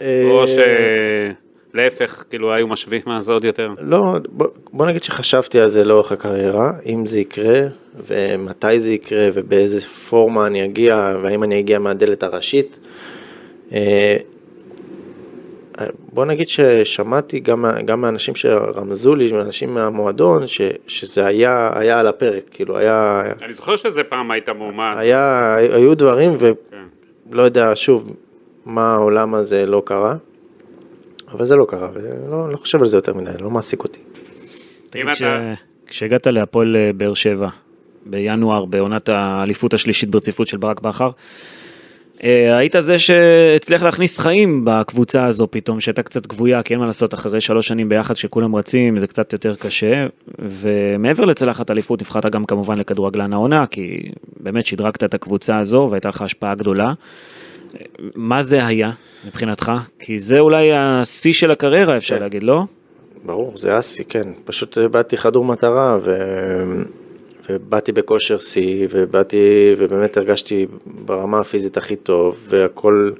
[0.00, 0.44] אה, או
[1.72, 3.74] שלהפך, כאילו היו משווים מה זה עוד יותר?
[3.80, 7.60] לא, בוא, בוא נגיד שחשבתי על זה לאורך הקריירה, אם זה יקרה,
[8.06, 12.78] ומתי זה יקרה, ובאיזה פורמה אני אגיע, והאם אני אגיע מהדלת הראשית.
[13.72, 14.16] אה,
[16.12, 22.06] בוא נגיד ששמעתי גם, גם מאנשים שרמזו לי, מאנשים מהמועדון, ש, שזה היה, היה על
[22.06, 24.94] הפרק, כאילו היה, אני זוכר שזה פעם היית מועמד.
[24.96, 26.52] היה, היו דברים, כן.
[27.30, 28.16] ולא יודע, שוב,
[28.66, 30.16] מה העולם הזה לא קרה,
[31.32, 33.98] אבל זה לא קרה, ולא לא חושב על זה יותר מדי, לא מעסיק אותי.
[34.90, 35.54] תגיד, אתה-
[35.86, 37.48] כשהגעת להפועל אה, באר שבע,
[38.06, 41.10] בינואר, בעונת האליפות השלישית ברציפות של ברק בכר,
[42.24, 46.86] אה, היית זה שהצליח להכניס חיים בקבוצה הזו פתאום, שהייתה קצת גבויה, כי אין מה
[46.86, 50.06] לעשות, אחרי שלוש שנים ביחד שכולם רצים, זה קצת יותר קשה,
[50.38, 54.00] ומעבר לצלחת אליפות, נבחרת גם כמובן לכדורגלן העונה, כי
[54.40, 56.92] באמת שדרגת את הקבוצה הזו והייתה לך השפעה גדולה.
[58.14, 58.90] מה זה היה
[59.26, 59.72] מבחינתך?
[59.98, 62.22] כי זה אולי השיא של הקריירה, אפשר כן.
[62.22, 62.62] להגיד, לא?
[63.24, 64.28] ברור, זה אסי, כן.
[64.44, 66.10] פשוט באתי חדור מטרה, ו...
[67.50, 73.10] ובאתי בכושר שיא, ובאתי, ובאמת הרגשתי ברמה הפיזית הכי טוב, והכל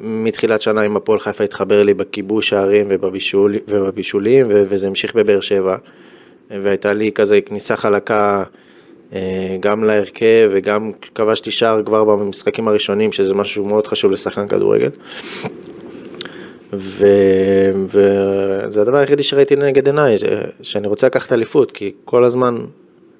[0.00, 4.64] מתחילת שנה עם הפועל חיפה התחבר לי בכיבוש הערים ובבישול, ובבישולים, ו...
[4.68, 5.76] וזה המשיך בבאר שבע.
[6.50, 8.44] והייתה לי כזה כניסה חלקה
[9.60, 14.90] גם להרכב, וגם כבשתי שער כבר במשחקים הראשונים, שזה משהו מאוד חשוב לשחקן כדורגל.
[16.72, 20.22] וזה הדבר היחידי שראיתי נגד עיניי, ש-
[20.62, 22.56] שאני רוצה לקחת אליפות, כי כל הזמן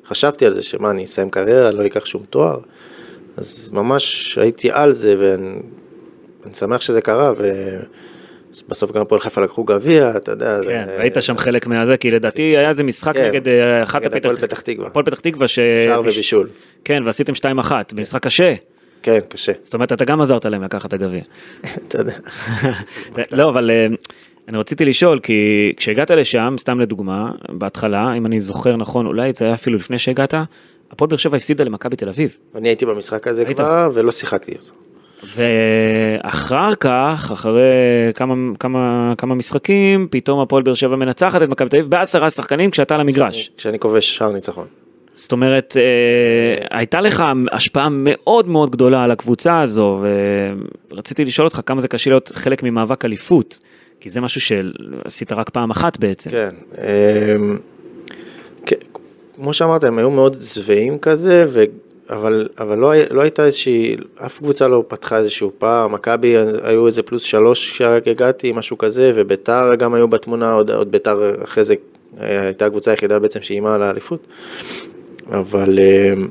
[0.07, 2.59] חשבתי על זה, שמה, אני אסיים קריירה, לא אקח שום תואר,
[3.37, 5.59] אז ממש הייתי על זה, ואני
[6.47, 7.33] אני שמח שזה קרה,
[8.67, 12.11] ובסוף גם הפועל חיפה לקחו גביע, אתה יודע, זה- כן, והיית שם חלק מהזה, כי
[12.11, 14.17] לדעתי היה איזה משחק כן, נגד אה, אחת הפתח...
[14.17, 14.87] הפועל פתח תקווה.
[14.87, 15.55] הפועל פתח תקווה, ש...
[15.55, 16.49] שער ובישול.
[16.85, 18.55] כן, ועשיתם 2-1, במשחק קשה.
[19.03, 21.21] כן, קשה, זאת אומרת, אתה גם עזרת להם לקחת את הגביע.
[21.89, 22.15] אתה יודע.
[23.39, 23.87] לא, אבל אה,
[24.49, 25.33] אני רציתי לשאול, כי
[25.77, 30.35] כשהגעת לשם, סתם לדוגמה, בהתחלה, אם אני זוכר נכון, אולי זה היה אפילו לפני שהגעת,
[30.91, 32.37] הפועל באר שבע הפסידה למכבי תל אביב.
[32.55, 33.45] אני הייתי במשחק הזה?
[33.45, 34.73] כבר, ולא שיחקתי אותו.
[35.37, 37.63] ואחר כך, אחרי
[38.15, 42.71] כמה, כמה, כמה משחקים, פתאום הפועל באר שבע מנצחת את מכבי תל אביב בעשרה שחקנים
[42.71, 43.51] כשאתה על המגרש.
[43.57, 44.67] כשאני כובש שער ניצחון.
[45.13, 50.03] זאת אומרת, אה, הייתה לך השפעה מאוד מאוד גדולה על הקבוצה הזו,
[50.91, 53.61] ורציתי לשאול אותך כמה זה קשה להיות חלק ממאבק אליפות,
[54.01, 56.31] כי זה משהו שעשית רק פעם אחת בעצם.
[56.31, 56.55] כן.
[58.67, 58.77] כן,
[59.35, 61.65] כמו שאמרת, הם היו מאוד שבעים כזה, ו...
[62.11, 67.03] אבל, אבל לא, לא הייתה איזושהי, אף קבוצה לא פתחה איזשהו פער, מכבי היו איזה
[67.03, 71.75] פלוס שלוש כשרק הגעתי, משהו כזה, וביתר גם היו בתמונה, עוד, עוד ביתר אחרי זה
[72.21, 74.27] הייתה הקבוצה היחידה בעצם שאיימה על האליפות.
[75.31, 76.29] אבל אמ,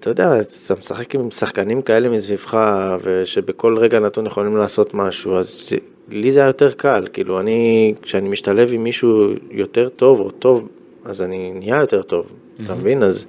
[0.00, 2.58] אתה יודע, אתה משחק עם שחקנים כאלה מסביבך,
[3.02, 5.72] ושבכל רגע נתון יכולים לעשות משהו, אז
[6.08, 10.68] לי זה היה יותר קל, כאילו אני, כשאני משתלב עם מישהו יותר טוב או טוב,
[11.04, 12.26] אז אני נהיה יותר טוב,
[12.64, 13.02] אתה מבין?
[13.02, 13.26] אז,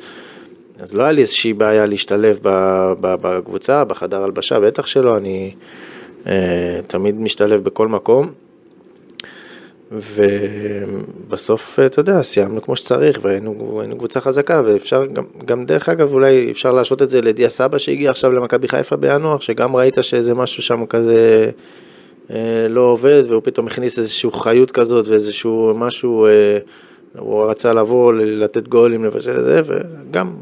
[0.80, 2.39] אז לא היה לי איזושהי בעיה להשתלב
[3.02, 5.54] בקבוצה, בחדר הלבשה, בטח שלא, אני
[6.28, 8.32] אה, תמיד משתלב בכל מקום.
[9.92, 16.52] ובסוף, אתה יודע, סיימנו כמו שצריך, והיינו קבוצה חזקה, ואפשר גם, גם דרך אגב, אולי
[16.52, 20.63] אפשר להשוות את זה לדיה סבא שהגיע עכשיו למכבי חיפה בינואר, שגם ראית שזה משהו
[20.63, 21.50] שם כזה
[22.32, 26.58] אה, לא עובד, והוא פתאום הכניס איזושהי חיות כזאת ואיזשהו משהו, אה,
[27.18, 30.34] הוא רצה לבוא, לתת גולים, לבשל את זה, וגם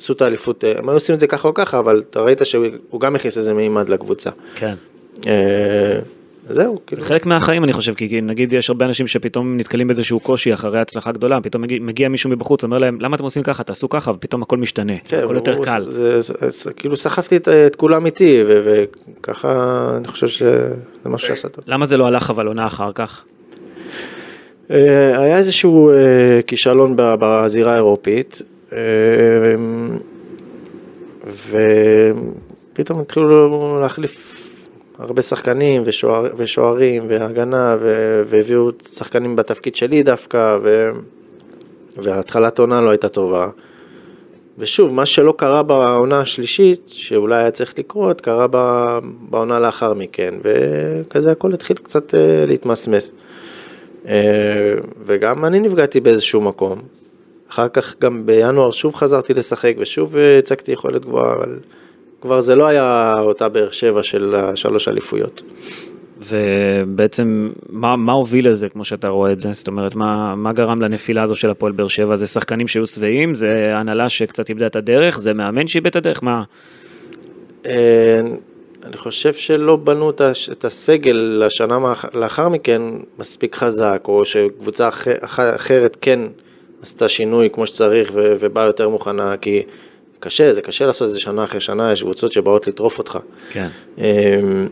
[0.00, 2.40] עשו את האליפות, אה, הם היו עושים את זה ככה או ככה, אבל אתה ראית
[2.44, 4.30] שהוא גם הכניס איזה מימד לקבוצה.
[4.54, 4.74] כן.
[5.26, 5.98] אה,
[6.50, 6.74] זהו.
[6.74, 7.02] זה כאילו.
[7.02, 11.12] חלק מהחיים אני חושב, כי נגיד יש הרבה אנשים שפתאום נתקלים באיזשהו קושי אחרי הצלחה
[11.12, 14.42] גדולה, פתאום מגיע, מגיע מישהו מבחוץ, אומר להם, למה אתם עושים ככה, תעשו ככה, ופתאום
[14.42, 15.86] הכל משתנה, כן, הכל יותר קל.
[15.90, 18.74] זה, זה, זה, זה, כאילו סחבתי את, את כולם איתי, ו,
[19.20, 20.74] וככה אני חושב שזה
[21.06, 21.64] משהו שעשה טוב.
[21.66, 23.24] למה זה לא הלך אבל עונה אחר כך?
[24.70, 25.92] אה, היה איזשהו
[26.46, 28.42] כישלון בזירה האירופית,
[32.72, 34.46] ופתאום התחילו להחליף
[34.98, 37.76] הרבה שחקנים ושוער, ושוערים והגנה
[38.26, 40.90] והביאו שחקנים בתפקיד שלי דווקא ו,
[41.96, 43.48] והתחלת העונה לא הייתה טובה.
[44.58, 48.46] ושוב, מה שלא קרה בעונה השלישית, שאולי היה צריך לקרות, קרה
[49.30, 53.10] בעונה לאחר מכן, וכזה הכל התחיל קצת אה, להתמסמס.
[54.06, 54.72] אה,
[55.06, 56.99] וגם אני נפגעתי באיזשהו מקום.
[57.50, 61.58] אחר כך גם בינואר שוב חזרתי לשחק ושוב אה, הצגתי יכולת גבוהה, אבל
[62.20, 65.42] כבר זה לא היה אותה באר שבע של השלוש אליפויות.
[66.20, 69.52] ובעצם מה, מה הוביל לזה כמו שאתה רואה את זה?
[69.52, 72.16] זאת אומרת מה, מה גרם לנפילה הזו של הפועל באר שבע?
[72.16, 73.34] זה שחקנים שהיו שבעים?
[73.34, 75.18] זה הנהלה שקצת איבדה את הדרך?
[75.18, 76.22] זה מאמן שאיבד את הדרך?
[76.22, 76.42] מה?
[77.66, 78.20] אה,
[78.84, 80.10] אני חושב שלא בנו
[80.52, 82.82] את הסגל לשנה לאחר מכן
[83.18, 84.88] מספיק חזק, או שקבוצה
[85.22, 86.20] אחרת כן
[86.82, 89.62] עשתה שינוי כמו שצריך ובאה יותר מוכנה, כי
[90.20, 93.18] קשה, זה קשה לעשות את זה שנה אחרי שנה, יש קבוצות שבאות לטרוף אותך.
[93.50, 93.68] כן.
[93.98, 94.68] אמ,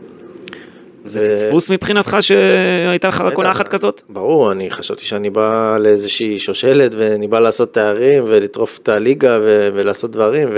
[1.05, 4.01] זה פספוס מבחינתך שהייתה לך רק עונה אחת כזאת?
[4.09, 9.39] ברור, אני חשבתי שאני בא לאיזושהי שושלת ואני בא לעשות תארים ולטרוף את הליגה
[9.73, 10.49] ולעשות דברים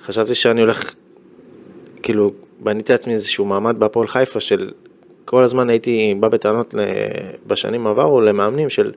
[0.00, 0.94] וחשבתי שאני הולך,
[2.02, 4.70] כאילו, בניתי לעצמי איזשהו מעמד בהפועל חיפה של
[5.24, 6.74] כל הזמן הייתי בא בטענות
[7.46, 8.92] בשנים עברו למאמנים של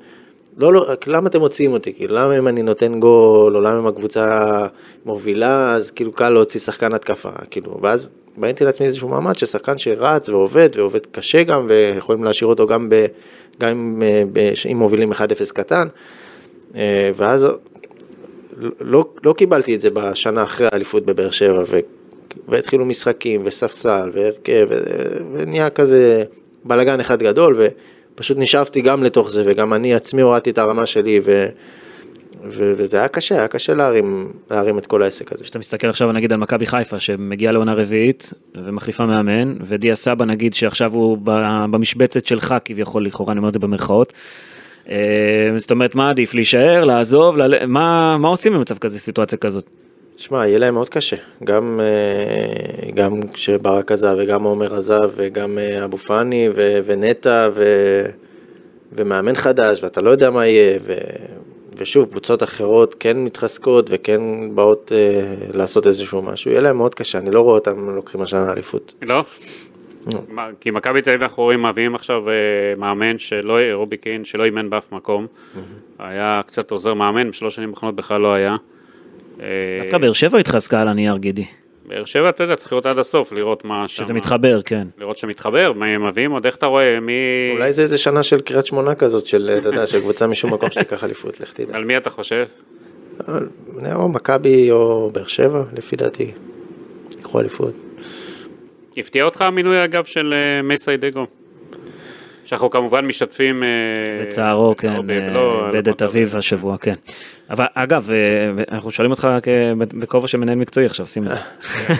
[0.60, 1.94] לא, לא, למה אתם מוציאים אותי?
[1.94, 4.66] כאילו, למה אם אני נותן גול, או למה אם הקבוצה
[5.06, 9.78] מובילה, אז כאילו קל להוציא שחקן התקפה, כאילו, ואז בניתי לעצמי איזשהו מעמד של שחקן
[9.78, 13.06] שרץ ועובד, ועובד קשה גם, ויכולים להשאיר אותו גם, ב,
[13.60, 15.16] גם אם, ב, אם מובילים 1-0
[15.54, 15.88] קטן,
[16.76, 17.48] אה, ואז
[18.82, 21.80] לא, לא קיבלתי את זה בשנה אחרי האליפות בבאר שבע, ו,
[22.48, 24.68] והתחילו משחקים, וספסל, והרכב,
[25.34, 26.24] ונהיה כזה
[26.64, 27.68] בלאגן אחד גדול, ו...
[28.20, 31.46] פשוט נשאבתי גם לתוך זה, וגם אני עצמי הורדתי את הרמה שלי, ו...
[32.44, 35.44] ו- וזה היה קשה, היה קשה להרים, להרים את כל העסק הזה.
[35.44, 40.54] כשאתה מסתכל עכשיו נגיד על מכבי חיפה שמגיעה לעונה רביעית ומחליפה מאמן, ודיה סבא נגיד
[40.54, 41.18] שעכשיו הוא
[41.72, 44.14] במשבצת שלך כביכול לכאורה, אני אומר את זה במרכאות.
[44.90, 47.66] אה, זאת אומרת מה עדיף להישאר, לעזוב, ל...
[47.66, 49.70] מה, מה עושים במצב כזה, סיטואציה כזאת?
[50.20, 55.86] תשמע, יהיה להם מאוד קשה, גם, אה, גם כשברק עזב וגם עומר עזב וגם אה,
[55.86, 56.50] אבו פאני
[56.86, 57.64] ונטע ו,
[58.92, 60.94] ומאמן חדש ואתה לא יודע מה יהיה ו,
[61.78, 64.22] ושוב, קבוצות אחרות כן מתחזקות וכן
[64.56, 68.54] באות uh, לעשות איזשהו משהו, יהיה להם מאוד קשה, אני לא רואה אותם לוקחים השנה
[68.54, 68.94] אליפות.
[69.02, 69.24] לא?
[70.14, 70.42] לא.
[70.60, 72.24] כי מכבי תל אביב אנחנו רואים מביאים עכשיו
[72.78, 75.28] מאמן שלא, רובי קין, שלא אימן באף מקום,
[76.00, 78.56] היה קצת עוזר מאמן, בשלוש שנים האחרונות בכלל לא היה.
[79.82, 81.46] דווקא באר שבע התחזקה על הנייר גידי.
[81.86, 84.04] באר שבע, אתה יודע, צריך לראות עד הסוף, לראות מה שם.
[84.04, 84.88] שזה מתחבר, כן.
[84.98, 87.14] לראות שמתחבר, מה הם מביאים, עוד איך אתה רואה, מי...
[87.52, 90.72] אולי זה איזה שנה של קריית שמונה כזאת, של, אתה יודע, של קבוצה משום מקום
[90.72, 91.76] שתיקח אליפות, לך תדע.
[91.76, 92.46] על מי אתה חושב?
[93.96, 96.32] או מכבי או באר שבע, לפי דעתי.
[97.18, 97.74] ייקחו אליפות.
[98.98, 101.26] הפתיע אותך המינוי, אגב, של אה, מסיידגו?
[102.50, 103.64] שאנחנו כמובן משתתפים...
[103.64, 103.70] אה,
[104.22, 104.96] בצערו, כן,
[105.70, 106.94] איבד את אביו השבוע, כן.
[107.50, 109.28] אבל אגב, אה, אנחנו שואלים אותך
[109.78, 111.38] בכובע של מנהל מקצועי עכשיו, שים לב.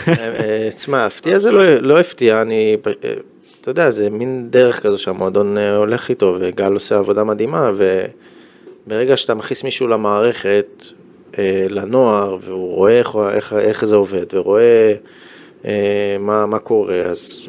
[0.08, 2.76] אה, תשמע, הפתיע זה לא, לא הפתיע, אני,
[3.60, 7.70] אתה יודע, זה מין דרך כזו שהמועדון הולך איתו, וגל עושה עבודה מדהימה,
[8.86, 10.84] וברגע שאתה מכניס מישהו למערכת,
[11.68, 14.94] לנוער, והוא רואה איך, איך, איך זה עובד, ורואה
[16.18, 17.48] מה, מה קורה, אז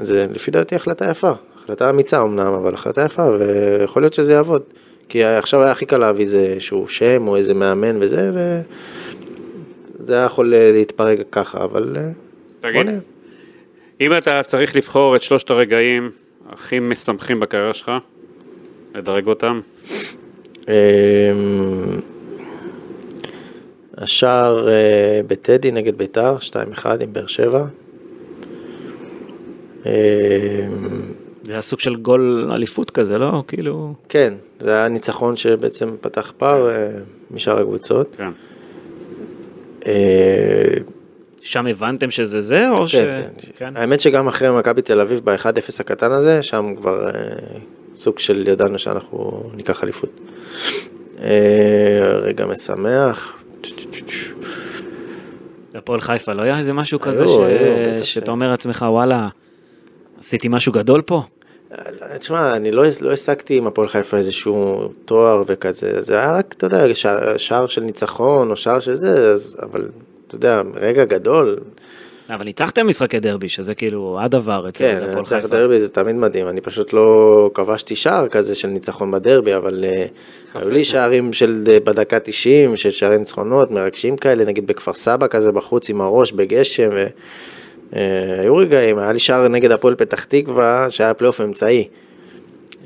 [0.00, 1.32] זה לפי דעתי החלטה יפה.
[1.66, 4.62] החלטה אמיצה אמנם, אבל החלטה יפה, ויכול להיות שזה יעבוד.
[5.08, 8.30] כי עכשיו היה הכי קל להביא איזשהו שם או איזה מאמן וזה,
[10.00, 12.10] וזה היה יכול להתפרק ככה, אבל אה,
[12.60, 12.86] תגיד,
[14.00, 16.10] אם אתה צריך לבחור את שלושת הרגעים
[16.48, 17.92] הכי משמחים בקריירה שלך,
[18.94, 19.60] לדרג אותם?
[20.68, 20.72] אמ,
[23.96, 27.64] השער אה, בטדי נגד ביתר, 2-1 עם באר שבע.
[31.46, 33.42] זה היה סוג של גול אליפות כזה, לא?
[33.48, 33.94] כאילו...
[34.08, 36.88] כן, זה היה ניצחון שבעצם פתח פער אה,
[37.30, 38.16] משאר הקבוצות.
[38.16, 38.30] כן.
[39.86, 40.74] אה,
[41.40, 42.96] שם הבנתם שזה זה, או ש...
[42.96, 43.72] כן, כן.
[43.76, 47.12] האמת שגם אחרי מכבי תל אביב ב-1-0 הקטן הזה, שם כבר אה,
[47.94, 50.20] סוג של ידענו שאנחנו ניקח אליפות.
[51.22, 53.32] אה, רגע משמח.
[55.74, 58.14] הפועל חיפה, לא היה איזה משהו כזה היו, ש...
[58.14, 59.28] שאתה אומר לעצמך, וואלה,
[60.18, 61.22] עשיתי משהו גדול פה?
[62.18, 66.66] תשמע, אני לא, לא השגתי עם הפועל חיפה איזשהו תואר וכזה, זה היה רק, אתה
[66.66, 69.88] יודע, שער, שער של ניצחון או שער של זה, אז, אבל
[70.26, 71.58] אתה יודע, רגע גדול,
[72.30, 75.48] אבל ניצחתם משחקי דרבי, שזה כאילו הדבר אצל כן, הפועל חיפה.
[75.48, 80.06] דרבי זה תמיד מדהים, אני פשוט לא כבשתי שער כזה של ניצחון בדרבי, אבל אה,
[80.54, 85.26] היו לי שערים של אה, בדקה 90, של שערי ניצחונות מרגשים כאלה, נגיד בכפר סבא
[85.26, 87.06] כזה בחוץ עם הראש בגשם, ו-
[87.92, 91.88] היו רגעים, היה לי שער נגד הפועל פתח תקווה, שהיה פלייאוף אמצעי,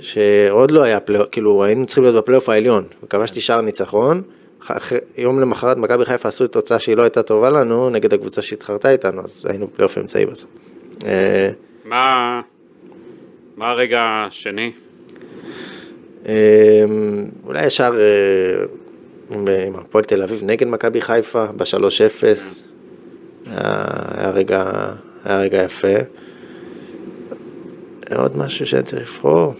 [0.00, 4.22] שעוד לא היה פלייאוף, כאילו היינו צריכים להיות בפלייאוף העליון, וכבשתי שער ניצחון.
[4.66, 8.90] אחרי- יום למחרת מכבי חיפה עשו תוצאה שהיא לא הייתה טובה לנו נגד הקבוצה שהתחרתה
[8.90, 10.50] איתנו אז היינו בפלייאוף אמצעי בסוף.
[11.06, 11.50] אה,
[11.84, 12.40] מה,
[13.56, 14.72] מה הרגע השני?
[16.26, 16.32] אמ,
[17.46, 18.64] אולי ישר אה,
[19.66, 22.24] עם הפועל תל אביב נגד מכבי חיפה ב-3-0,
[23.50, 24.70] היה היה רגע,
[25.24, 25.96] היה רגע יפה.
[28.16, 29.54] עוד משהו שאני צריך לבחור?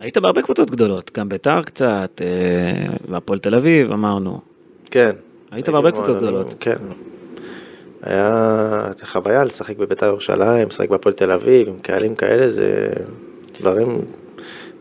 [0.00, 4.40] היית בהרבה קבוצות גדולות, גם ביתר קצת, אה, והפועל תל אביב, אמרנו.
[4.90, 5.10] כן.
[5.50, 6.54] היית בהרבה קבוצות גדולות.
[6.60, 6.76] כן.
[8.02, 12.92] היה חוויה לשחק בביתר ירושלים, לשחק בהפועל תל אביב, עם קהלים כאלה, זה
[13.60, 13.88] דברים,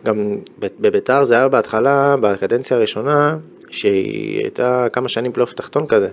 [0.05, 3.37] גם בביתר זה היה בהתחלה, בקדנציה הראשונה,
[3.69, 6.09] שהיא הייתה כמה שנים פלייאוף תחתון כזה.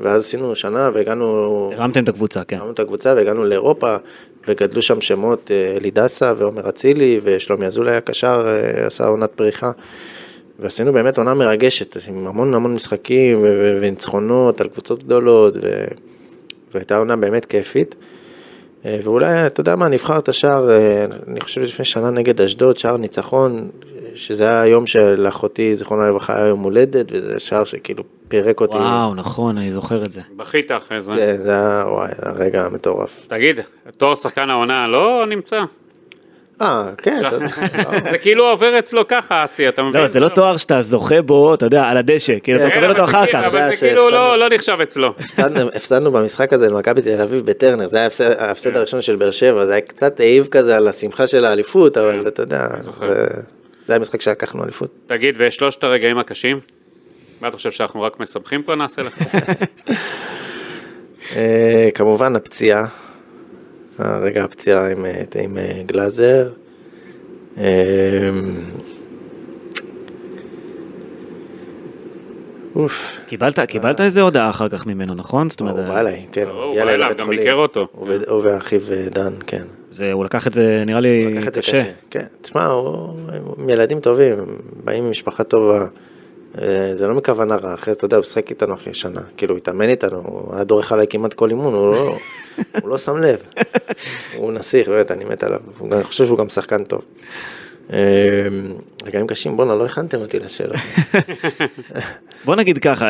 [0.00, 2.56] ואז עשינו שנה והגענו, הרמתם את הקבוצה, כן.
[2.56, 3.96] הרמנו את הקבוצה והגענו לאירופה,
[4.48, 9.70] וגדלו שם שמות אה, אלי דסה ועומר אצילי, ושלומי אזולאי הקשר אה, עשה עונת פריחה.
[10.58, 15.84] ועשינו באמת עונה מרגשת, עם המון המון משחקים וניצחונות על קבוצות גדולות, ו...
[16.74, 17.94] והייתה עונה באמת כיפית.
[18.84, 20.68] אה, ואולי, אתה יודע מה, נבחר את השער,
[21.28, 23.68] אני חושב לפני שנה נגד אשדוד, שער ניצחון,
[24.14, 28.76] שזה היה היום שלאחותי, זיכרונה לברכה, היה יום הולדת, וזה שער שכאילו פירק אותי.
[28.76, 30.20] וואו, נכון, אני זוכר את זה.
[30.36, 31.12] בכית אחרי זה.
[31.16, 33.26] כן, זה היה, וואי, הרגע מטורף.
[33.28, 33.60] תגיד,
[33.96, 35.60] תואר שחקן העונה לא נמצא?
[36.62, 37.22] אה, כן.
[38.10, 40.00] זה כאילו עובר אצלו ככה, אסי, אתה מבין?
[40.00, 42.90] לא, זה לא תואר שאתה זוכה בו, אתה יודע, על הדשא, כאילו, אתה כן, מקבל
[42.90, 43.46] אותו אחר כאילו- כך.
[43.46, 44.10] אבל זה כאילו.
[44.10, 45.14] לא לא נחשב אצלו.
[45.76, 49.66] הפסדנו, במשחק הזה למכבי תל אביב בטרנר, זה היה ההפסד, ההפסד הראשון של באר שבע,
[49.66, 52.90] זה היה קצת העיב כזה על השמחה של האליפות, אבל אתה יודע, זה,
[53.86, 54.90] זה היה משחק שלקחנו אליפות.
[55.06, 56.60] תגיד, ושלושת הרגעים הקשים?
[57.40, 59.18] מה אתה חושב שאנחנו רק מסבכים פה נעשה לך?
[61.36, 62.86] אה, כמובן הפציעה,
[63.98, 66.48] הרגע הפציעה עם, אה, עם אה, גלאזר.
[72.76, 75.50] אוף, קיבלת, קיבלת איזה הודעה אחר כך ממנו, נכון?
[75.50, 77.28] זאת הוא אומרת, בא אליי, כן, הוא בא אליי גם.
[77.28, 77.88] ביקר אותו.
[77.92, 79.62] הוא הוא ואחיו דן, כן.
[79.90, 81.82] זה, הוא לקח את זה, נראה לי, קשה.
[82.10, 83.14] כן, תשמע, הוא-
[83.58, 84.34] הם ילדים טובים,
[84.84, 85.86] באים ממשפחה טובה.
[86.62, 89.54] אה, זה לא מכוונה רע, אחרי זה אתה יודע, הוא שיחק איתנו אחרי שנה, כאילו
[89.54, 92.16] הוא התאמן איתנו, הוא היה דורך עליי כמעט כל אימון, הוא לא,
[92.82, 93.42] הוא לא שם לב.
[94.36, 95.60] הוא נסיך, באמת, אני מת עליו,
[95.92, 97.02] אני חושב שהוא גם שחקן טוב.
[97.92, 97.98] אה,
[99.06, 100.76] רגעים קשים, בואנה, לא הכנתם אותי לשאלות.
[102.44, 103.06] בוא נגיד ככה,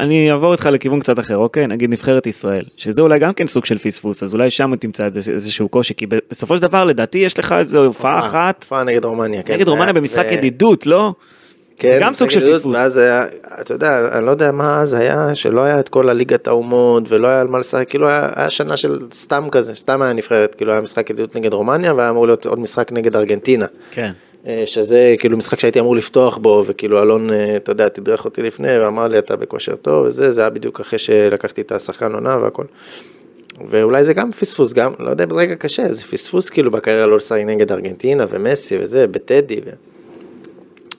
[0.00, 1.66] אני אעבור איתך לכיוון קצת אחר, אוקיי?
[1.66, 5.68] נגיד נבחרת ישראל, שזה אולי גם כן סוג של פספוס, אז אולי שם תמצא איזשהו
[5.68, 9.54] קושי, כי בסופו של דבר לדעתי יש לך איזו הופעה אחת הופעה נגד רומניה, כן.
[9.54, 11.14] נגד רומניה זה- במשחק ידידות, לא?
[11.76, 12.76] כן, גם סוג של פספוס.
[12.76, 13.24] ואז היה,
[13.60, 17.28] אתה יודע, אני לא יודע מה אז היה, שלא היה את כל הליגת האומות, ולא
[17.28, 20.72] היה על מה לשחק, כאילו היה, היה שנה של סתם כזה, סתם היה נבחרת, כאילו
[20.72, 23.66] היה משחק ידידות נגד רומניה, והיה אמור להיות עוד משחק נגד ארגנטינה.
[23.90, 24.12] כן.
[24.46, 28.42] אה, שזה כאילו משחק שהייתי אמור לפתוח בו, וכאילו אלון, אה, אתה יודע, תדרך אותי
[28.42, 32.38] לפני, ואמר לי אתה בכושר טוב, וזה, זה היה בדיוק אחרי שלקחתי את השחקן עונה
[32.42, 32.64] והכל.
[33.70, 37.40] ואולי זה גם פספוס, גם, לא יודע, ברגע קשה, זה פספוס כאילו בקריירה לא לשחק
[37.46, 39.60] נגד ארגנטינה ומסי וזה, בטדי.
[39.66, 39.70] ו...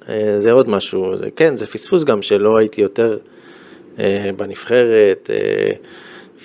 [0.09, 3.17] אה, זה עוד משהו, זה, כן, זה פספוס גם שלא הייתי יותר
[3.99, 5.71] אה, בנבחרת, אה,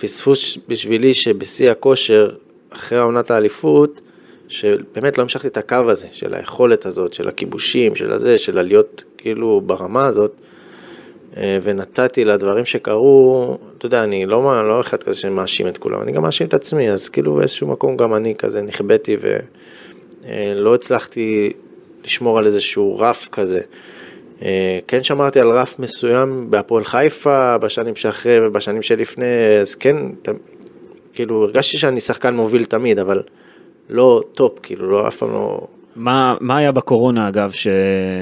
[0.00, 2.30] פספוס בשבילי שבשיא הכושר,
[2.70, 4.00] אחרי העונת האליפות,
[4.48, 9.04] שבאמת לא המשכתי את הקו הזה, של היכולת הזאת, של הכיבושים, של הזה, של עליות
[9.18, 10.32] כאילו ברמה הזאת,
[11.36, 16.12] אה, ונתתי לדברים שקרו, אתה יודע, אני לא, לא אחד כזה שמאשים את כולם, אני
[16.12, 19.16] גם מאשים את עצמי, אז כאילו באיזשהו מקום גם אני כזה נכבדתי
[20.24, 21.52] ולא הצלחתי
[22.04, 23.60] לשמור על איזשהו רף כזה.
[24.42, 29.96] אה, כן שמרתי על רף מסוים בהפועל חיפה, בשנים שאחרי ובשנים שלפני, אז כן,
[31.12, 33.22] כאילו הרגשתי שאני שחקן מוביל תמיד, אבל
[33.88, 35.66] לא טופ, כאילו, לא, אף פעם לא...
[35.96, 37.68] מה, מה היה בקורונה אגב, ש...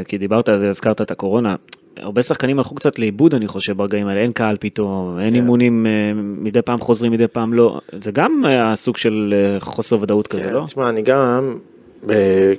[0.08, 1.56] כי דיברת על זה, הזכרת את הקורונה,
[1.96, 5.34] הרבה שחקנים הלכו קצת לאיבוד אני חושב ברגעים האלה, אין קהל פתאום, אין כן.
[5.34, 9.96] אימונים, אה, מדי פעם חוזרים, מדי פעם לא, זה גם היה סוג של אה, חוסר
[10.00, 10.64] ודאות כזה, כן, לא?
[10.66, 11.58] תשמע, אני גם,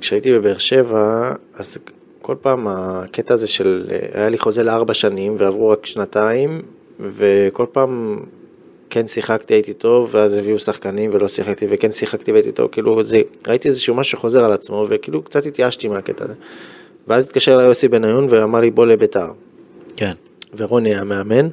[0.00, 1.78] כשהייתי בבאר שבע, אז
[2.22, 6.62] כל פעם הקטע הזה של, היה לי חוזה לארבע שנים ועברו רק שנתיים,
[7.00, 8.18] וכל פעם
[8.90, 13.20] כן שיחקתי, הייתי טוב, ואז הביאו שחקנים ולא שיחקתי, וכן שיחקתי והייתי טוב, כאילו, זה,
[13.48, 16.34] ראיתי איזשהו משהו שחוזר על עצמו, וכאילו קצת התייאשתי מהקטע הזה.
[17.08, 19.28] ואז התקשר אליי יוסי בניון ואמר לי בוא לביתר.
[19.96, 20.12] כן.
[20.56, 21.48] ורוני היה מאמן,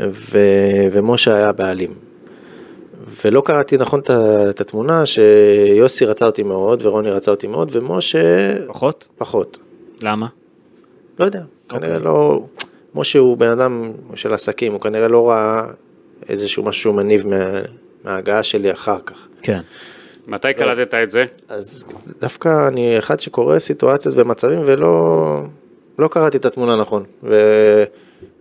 [0.00, 0.38] ו...
[0.92, 2.11] ומשה היה בעלים.
[3.24, 4.00] ולא קראתי נכון
[4.50, 8.56] את התמונה שיוסי רצה אותי מאוד ורוני רצה אותי מאוד ומשה...
[8.66, 9.08] פחות?
[9.18, 9.58] פחות.
[10.02, 10.26] למה?
[11.18, 11.70] לא יודע, okay.
[11.70, 12.04] כנראה אוקיי.
[12.04, 12.42] לא...
[12.94, 15.66] משה הוא בן אדם של עסקים, הוא כנראה לא ראה
[16.28, 17.60] איזשהו משהו מניב מה...
[18.04, 19.28] מההגעה שלי אחר כך.
[19.42, 19.60] כן.
[20.26, 21.24] מתי קלטת את זה?
[21.48, 21.84] אז
[22.20, 25.44] דווקא אני אחד שקורא סיטואציות ומצבים ולא
[25.98, 27.04] לא קראתי את התמונה נכון.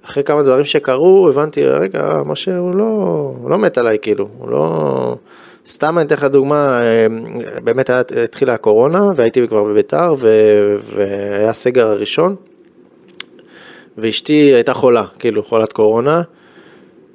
[0.04, 2.84] ואחרי כמה דברים שקרו הבנתי, רגע, משה הוא לא,
[3.42, 5.16] הוא לא מת עליי כאילו, הוא לא...
[5.68, 6.80] סתם אני אתן לך דוגמה,
[7.64, 10.16] באמת היה, התחילה הקורונה והייתי כבר בביתר
[10.90, 12.36] והיה הסגר הראשון
[13.98, 16.22] ואשתי הייתה חולה, כאילו חולת קורונה.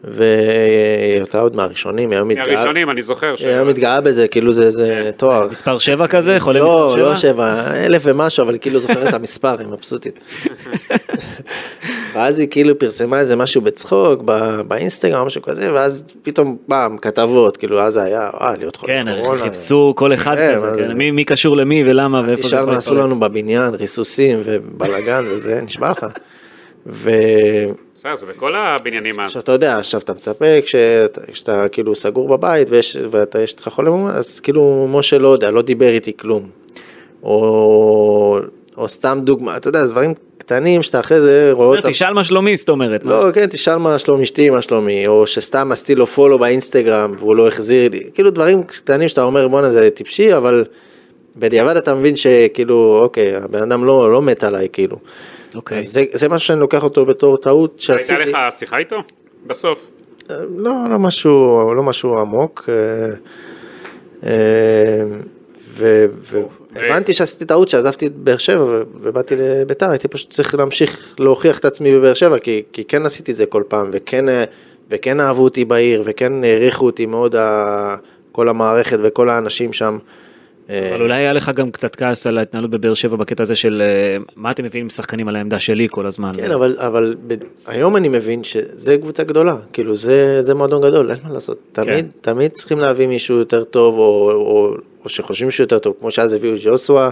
[0.04, 2.46] והיא הייתה עוד מהראשונים, היא היום מתגאה.
[2.46, 3.34] מהראשונים, אני זוכר.
[3.38, 5.10] היא היום מתגאה בזה, כאילו זה איזה כן.
[5.10, 5.48] תואר.
[5.50, 6.40] מספר 7 כזה?
[6.40, 7.04] חולה לא, מספר 7?
[7.04, 10.18] לא, לא 7, אלף ומשהו, אבל כאילו זוכר את המספר, היא מבסוטית.
[12.14, 14.22] ואז היא כאילו פרסמה איזה משהו בצחוק
[14.68, 19.16] באינסטגרם, משהו כזה, ואז פתאום פעם כתבות, כאילו אז זה היה, אה, להיות חולה כן,
[19.20, 19.40] קורונה.
[19.40, 22.94] כן, חיפשו כל אחד כן, כזה, מי קשור למי ולמה ואיפה זה יכול מה עשו
[22.94, 26.06] לנו בבניין, ריסוסים ובלאגן וזה, נשבע לך.
[26.86, 29.20] בסדר, זה בכל הבניינים.
[29.20, 30.46] עכשיו אתה יודע, עכשיו אתה מצפה
[31.32, 32.68] כשאתה כאילו סגור בבית
[33.10, 36.48] ואתה יש לך חולה מאומת, אז כאילו משה לא יודע, לא דיבר איתי כלום.
[37.22, 38.38] או,
[38.76, 41.90] או סתם דוגמה, אתה יודע, דברים קטנים שאתה אחרי זה רואה אותם.
[41.90, 43.00] תשאל מה שלומי זאת אומרת.
[43.04, 47.36] לא, כן, תשאל מה שלום אשתי, מה שלומי, או שסתם עשיתי לו פולו באינסטגרם והוא
[47.36, 50.64] לא החזיר לי, כאילו דברים קטנים שאתה אומר בואנה זה טיפשי, אבל
[51.36, 54.96] בדיעבד אתה מבין שכאילו, אוקיי, הבן אדם לא, לא מת עליי, כאילו.
[55.56, 55.82] אוקיי.
[55.82, 58.12] זה, זה משהו שאני לוקח אותו בתור טעות שעשיתי.
[58.14, 58.96] הייתה לך שיחה איתו?
[59.46, 59.86] בסוף?
[60.56, 62.68] לא, לא משהו, לא משהו עמוק.
[62.68, 63.14] אה,
[64.26, 66.06] אה,
[66.72, 68.64] והבנתי שעשיתי טעות שעזבתי את באר שבע
[69.00, 73.32] ובאתי לביתר, הייתי פשוט צריך להמשיך להוכיח את עצמי בבאר שבע, כי, כי כן עשיתי
[73.32, 74.24] את זה כל פעם, וכן,
[74.90, 77.34] וכן אהבו אותי בעיר, וכן העריכו אותי מאוד
[78.32, 79.98] כל המערכת וכל האנשים שם.
[80.68, 84.16] אבל אולי היה לך גם קצת כעס על ההתנהלות בבאר שבע בקטע הזה של אה,
[84.36, 86.32] מה אתם מביאים שחקנים על העמדה שלי כל הזמן.
[86.36, 87.34] כן, אבל, אבל ב...
[87.66, 91.58] היום אני מבין שזה קבוצה גדולה, כאילו זה, זה מועדון גדול, אין מה לעשות.
[91.74, 91.84] כן.
[91.84, 92.32] תמיד, כן.
[92.32, 96.32] תמיד צריכים להביא מישהו יותר טוב, או, או, או שחושבים שהוא יותר טוב, כמו שאז
[96.32, 97.10] הביאו את ג'וסווה,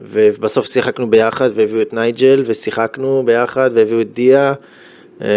[0.00, 4.52] ובסוף שיחקנו ביחד, והביאו את נייג'ל, ושיחקנו ביחד, והביאו את דיה,
[5.22, 5.28] אה,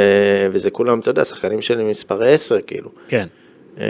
[0.52, 2.90] וזה כולם, אתה יודע, שחקנים שלי מספר 10, כאילו.
[3.08, 3.28] כן.
[3.80, 3.86] אה,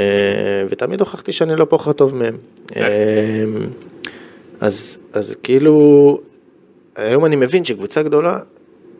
[0.70, 2.38] ותמיד הוכחתי שאני לא פחות טוב מהם.
[2.68, 2.82] כן.
[2.82, 3.46] אה,
[4.62, 6.20] אז, אז כאילו,
[6.96, 8.38] היום אני מבין שקבוצה גדולה,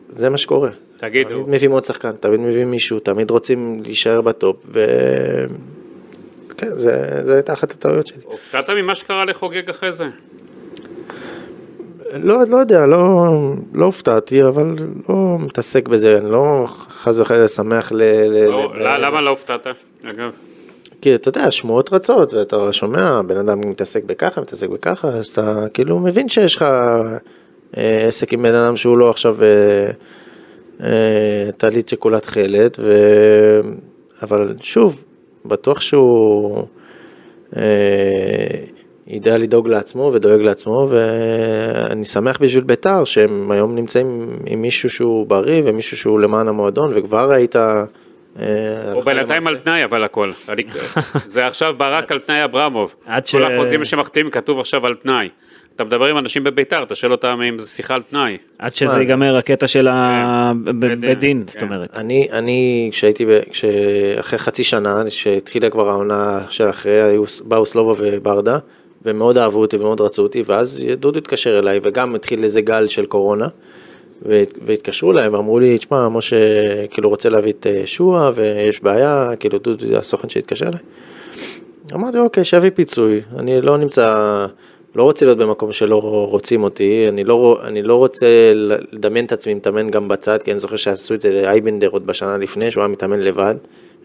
[0.08, 0.70] זה מה שקורה.
[0.96, 1.28] תגידו.
[1.28, 4.84] תמיד מביאים עוד שחקן, תמיד מביאים מישהו, תמיד רוצים להישאר בטופ, ו...
[6.58, 8.22] כן, זה הייתה אחת הטעויות שלי.
[8.24, 10.04] הופתעת ממה שקרה לחוגג אחרי זה?
[12.12, 13.28] לא, לא יודע, לא,
[13.74, 14.76] לא הופתעתי, אבל
[15.08, 18.02] לא מתעסק בזה, אני לא חס וחלילה שמח ל...
[18.46, 19.06] לא, ל...
[19.06, 19.66] למה לא הופתעת,
[20.04, 20.30] אגב?
[21.04, 25.64] כי אתה יודע, שמועות רצות, ואתה שומע, בן אדם מתעסק בככה, מתעסק בככה, אז אתה
[25.74, 26.62] כאילו מבין שיש לך
[27.76, 29.90] אה, עסק עם בן אדם שהוא לא עכשיו אה,
[30.80, 32.92] אה, טלית שכולה תכלת, ו...
[34.22, 35.02] אבל שוב,
[35.44, 36.62] בטוח שהוא
[37.56, 37.62] אה,
[39.06, 45.26] ידע לדאוג לעצמו ודואג לעצמו, ואני שמח בשביל בית"ר שהם היום נמצאים עם מישהו שהוא
[45.26, 47.56] בריא ומישהו שהוא למען המועדון, וכבר היית...
[48.40, 50.32] אה, הוא בינתיים על תנאי אבל הכל,
[51.26, 52.94] זה עכשיו ברק על תנאי אברמוב,
[53.30, 55.28] כל החוזים שמחתימים כתוב עכשיו על תנאי.
[55.76, 58.36] אתה מדבר עם אנשים בביתר, אתה שואל אותם אם זה שיחה על תנאי.
[58.58, 61.12] עד שזה ייגמר הקטע של הבית כן.
[61.14, 61.66] דין, זאת כן.
[61.66, 61.98] אומרת.
[61.98, 63.26] אני, אני, כשהייתי,
[64.20, 68.58] אחרי חצי שנה, שהתחילה כבר העונה של אחרי, באו סלובה וברדה,
[69.04, 73.06] ומאוד אהבו אותי ומאוד רצו אותי, ואז דודו התקשר אליי, וגם התחיל איזה גל של
[73.06, 73.46] קורונה.
[74.66, 76.36] והתקשרו אליי ואמרו לי, תשמע, משה
[76.86, 80.80] כאילו רוצה להביא את אה, שועה ויש בעיה, כאילו דודו הסוכן שהתקשר אליי.
[81.92, 84.46] אמרתי, אוקיי, שיביא פיצוי, אני לא נמצא,
[84.94, 88.26] לא רוצה להיות במקום שלא רוצים אותי, אני לא, אני לא רוצה
[88.92, 92.36] לדמיין את עצמי מתאמן גם בצד, כי אני זוכר שעשו את זה לאייבנדר עוד בשנה
[92.36, 93.54] לפני, שהוא היה מתאמן לבד.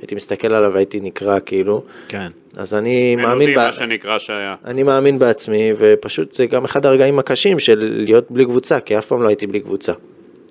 [0.01, 1.84] הייתי מסתכל עליו והייתי נקרע כאילו.
[2.07, 2.28] כן.
[2.60, 3.72] אז אני מאמין, ב...
[3.72, 4.55] שנקרא שהיה.
[4.66, 9.05] אני מאמין בעצמי, ופשוט זה גם אחד הרגעים הקשים של להיות בלי קבוצה, כי אף
[9.05, 9.93] פעם לא הייתי בלי קבוצה.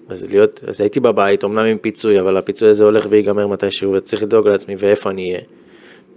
[0.08, 4.22] אז להיות, אז הייתי בבית, אמנם עם פיצוי, אבל הפיצוי הזה הולך וייגמר מתישהו, וצריך
[4.22, 5.40] לדאוג לעצמי ואיפה אני אהיה.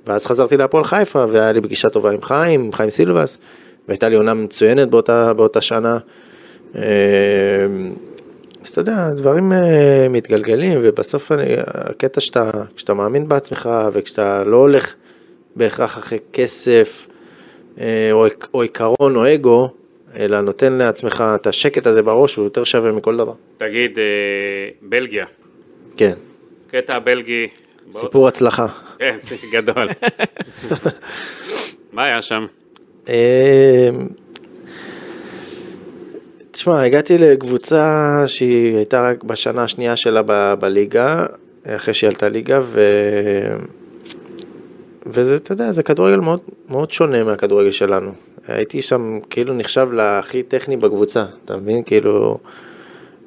[0.07, 3.37] ואז חזרתי להפועל חיפה, והיה לי פגישה טובה עם חיים, עם חיים סילבס,
[3.87, 5.97] והייתה לי עונה מצוינת באותה, באותה שנה.
[6.75, 6.81] אה,
[8.63, 14.57] אז אתה יודע, דברים אה, מתגלגלים, ובסוף אני, הקטע שאתה, כשאתה מאמין בעצמך, וכשאתה לא
[14.57, 14.93] הולך
[15.55, 17.07] בהכרח אחרי כסף,
[17.79, 19.69] אה, או, או עיקרון או אגו,
[20.19, 23.33] אלא נותן לעצמך את השקט הזה בראש, הוא יותר שווה מכל דבר.
[23.57, 24.03] תגיד, אה,
[24.81, 25.25] בלגיה,
[25.97, 26.13] כן,
[26.71, 27.47] קטע הבלגי.
[27.91, 28.67] בוא- סיפור הצלחה.
[28.99, 29.87] כן, זה גדול.
[31.93, 32.45] מה היה שם?
[33.09, 33.89] אה,
[36.51, 37.93] תשמע, הגעתי לקבוצה
[38.27, 41.25] שהיא הייתה רק בשנה השנייה שלה ב- בליגה,
[41.67, 42.87] אחרי שהיא עלתה ליגה, ו...
[45.14, 46.39] וזה, אתה יודע, זה כדורגל מאוד,
[46.70, 48.12] מאוד שונה מהכדורגל שלנו.
[48.47, 51.84] הייתי שם כאילו נחשב להכי טכני בקבוצה, אתה מבין?
[51.84, 52.38] כאילו,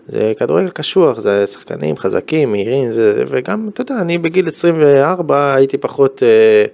[0.08, 5.78] זה כדורגל קשוח, זה שחקנים חזקים, מהירים, זה, וגם, אתה יודע, אני בגיל 24 הייתי
[5.78, 6.22] פחות...
[6.22, 6.64] אה,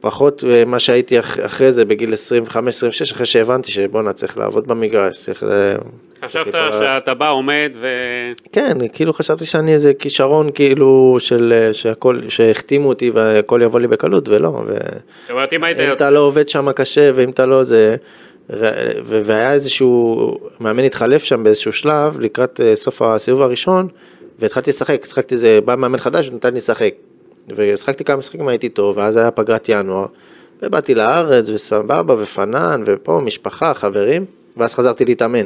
[0.00, 2.54] פחות אה, מה שהייתי אח- אחרי זה בגיל 25-26,
[3.12, 5.74] אחרי שהבנתי שבואנה צריך לעבוד במגרש, צריך ל...
[6.24, 7.86] חשבת שאתה בא, עומד ו...
[8.52, 13.86] כן, כאילו חשבתי שאני איזה כישרון כאילו של אה, שהכל, שהחתימו אותי והכל יבוא לי
[13.86, 14.72] בקלות ולא, ו...
[15.22, 15.92] זאת אומרת, אם היית אם.
[15.92, 17.96] אתה לא עובד שם קשה ואם אתה לא זה...
[18.50, 18.68] ו-
[19.04, 23.88] ו- והיה איזשהו מאמן התחלף שם באיזשהו שלב לקראת אה, סוף הסיבוב הראשון
[24.38, 26.94] והתחלתי לשחק, שחקתי איזה, בא מאמן חדש ונתן לי לשחק.
[27.56, 30.06] ושחקתי כמה משחקים הייתי טוב ואז היה פגרת ינואר
[30.62, 34.24] ובאתי לארץ וסבבה ופנן ופה משפחה, חברים
[34.56, 35.44] ואז חזרתי להתאמן.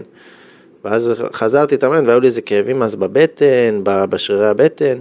[0.85, 4.99] ואז חזרתי להתאמן והיו לי איזה כאבים אז בבטן, בשרירי הבטן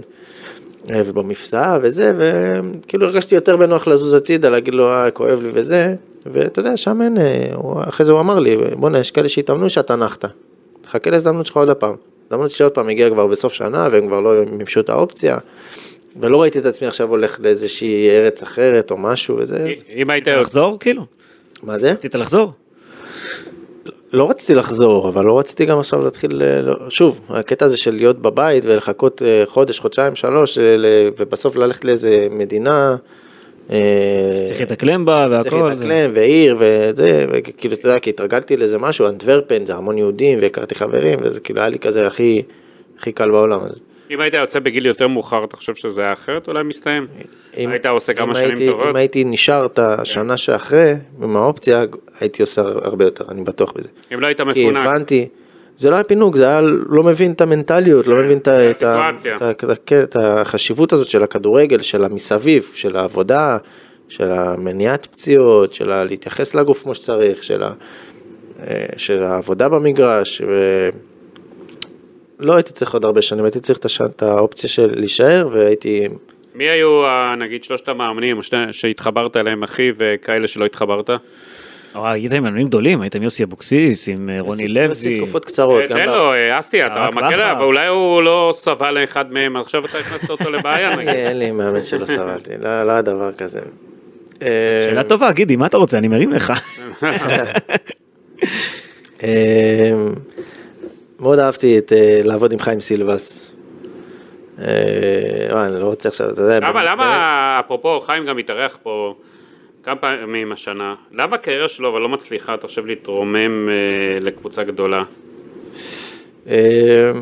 [0.90, 5.94] אה, ובמפסעה וזה, וכאילו הרגשתי יותר בנוח לזוז הצידה, להגיד לו, אה, כואב לי וזה,
[6.26, 7.52] ואתה יודע, שם אין, אה,
[7.88, 10.24] אחרי זה הוא אמר לי, בואנה, יש כאלה שהתאמנו שאתה נחת,
[10.80, 11.94] תחכה להזדמנות שלך עוד הפעם.
[12.26, 15.38] הזדמנות שלי עוד פעם הגיעה כבר בסוף שנה, והם כבר לא מימשו את האופציה,
[16.20, 20.28] ולא ראיתי את עצמי עכשיו הולך לאיזושהי ארץ אחרת או משהו וזה, אם היית.
[20.28, 21.02] לחזור כאילו?
[21.62, 21.92] מה זה?
[21.92, 22.52] רצית לחזור?
[24.12, 27.94] לא רציתי לחזור, אבל לא רציתי גם עכשיו להתחיל, אה, לא- שוב, הקטע הזה של
[27.94, 30.64] להיות בבית ולחכות אה, חודש, חודשיים, שלוש, אה,
[31.18, 32.96] ובסוף ללכת לאיזה מדינה.
[34.46, 35.68] צריך להתאקלם בה צריך והכל.
[35.68, 40.74] להתאקלם ועיר וזה, וכאילו, אתה יודע, כי התרגלתי לאיזה משהו, אנטוורפן, זה המון יהודים, והכרתי
[40.74, 42.42] חברים, וזה כאילו היה לי כזה הכי,
[42.98, 43.60] הכי קל בעולם.
[43.60, 43.82] אז
[44.12, 47.06] אם היית יוצא בגיל יותר מאוחר, אתה חושב שזה היה אחרת אולי מסתיים?
[47.56, 48.86] אם- היית עושה כמה שנים הייתי- טובות?
[48.90, 50.92] אם הייתי נשאר את השנה שאחרי,
[51.22, 51.84] עם האופציה,
[52.20, 53.88] הייתי עושה הרבה יותר, אני בטוח בזה.
[54.14, 54.86] אם לא היית כי מפונק.
[54.86, 55.28] הבנתי,
[55.76, 58.38] זה לא היה פינוק, זה היה לא מבין את המנטליות, לא מבין
[60.02, 63.56] את החשיבות הזאת של הכדורגל, של המסביב, של העבודה,
[64.08, 70.42] של המניעת פציעות, של להתייחס לגוף כמו שצריך, של אה, של העבודה במגרש.
[70.48, 70.88] ו...
[72.42, 76.08] לא הייתי צריך עוד הרבה שנים, הייתי צריך את הש- את האופציה של להישאר, והייתי...
[76.54, 81.10] מי היו, ה- נגיד, שלושת המאמנים שני- שהתחברת אליהם, אחי, וכאלה שלא התחברת?
[81.94, 84.52] או, היית עם מאמנים גדולים, היית עם יוסי אבוקסיס, עם אה, רוני
[84.90, 85.16] עשיתי לוי.
[85.18, 85.82] תקופות קצרות.
[85.88, 87.52] תן לו, אה, אסי, אתה מכיר.
[87.52, 91.82] אבל אולי הוא לא סבל לאחד מהם, עכשיו אתה הכנסת אותו לבעיה, אין לי- מאמן
[91.82, 93.60] שלא סבלתי, לא לא היה דבר כזה.
[94.42, 95.98] אה, שאלה טובה, גידי, מה אתה רוצה?
[95.98, 96.52] אני מרים לך.
[101.22, 103.50] אה, מאוד אהבתי את אה, לעבוד עם חיים סילבס.
[104.58, 104.64] אה,
[105.50, 106.60] וואי, אני לא רוצה עכשיו, אתה יודע.
[106.60, 109.14] למה, למה, אפרופו, חיים גם התארח פה
[109.82, 115.04] כמה פעמים השנה, למה הקריירה שלו אבל לא מצליחה, אתה חושב, להתרומם אה, לקבוצה גדולה?
[116.48, 117.12] אה,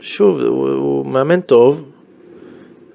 [0.00, 1.84] שוב, הוא מאמן טוב.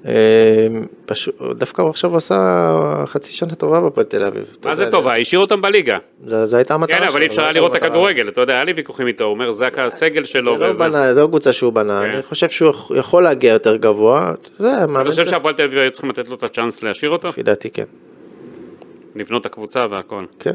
[0.07, 0.67] אה,
[1.05, 2.67] פשוט, דווקא הוא עכשיו עשה
[3.05, 4.57] חצי שנה טובה בפועל תל אביב.
[4.65, 5.17] מה זה טובה?
[5.17, 5.97] השאיר אותם בליגה.
[6.25, 7.83] זו הייתה המטרה כן, אבל אי אפשר היה לראות את.
[7.83, 10.57] הכדורגל, אתה יודע, היה לי ויכוחים איתו, הוא אומר, זה הסגל שלו.
[10.57, 12.09] זה לא וזה." בנה, זו לא קבוצה שהוא בנה, כן.
[12.09, 16.29] אני חושב שהוא יכול להגיע יותר גבוה, אתה חושב שהפועל תל אביב היו צריכים לתת
[16.29, 17.27] לו את הצ'אנס להשאיר אותו?
[17.27, 17.85] לפי דעתי כן,
[19.15, 20.25] לבנות את הקבוצה והכל.
[20.39, 20.53] כן.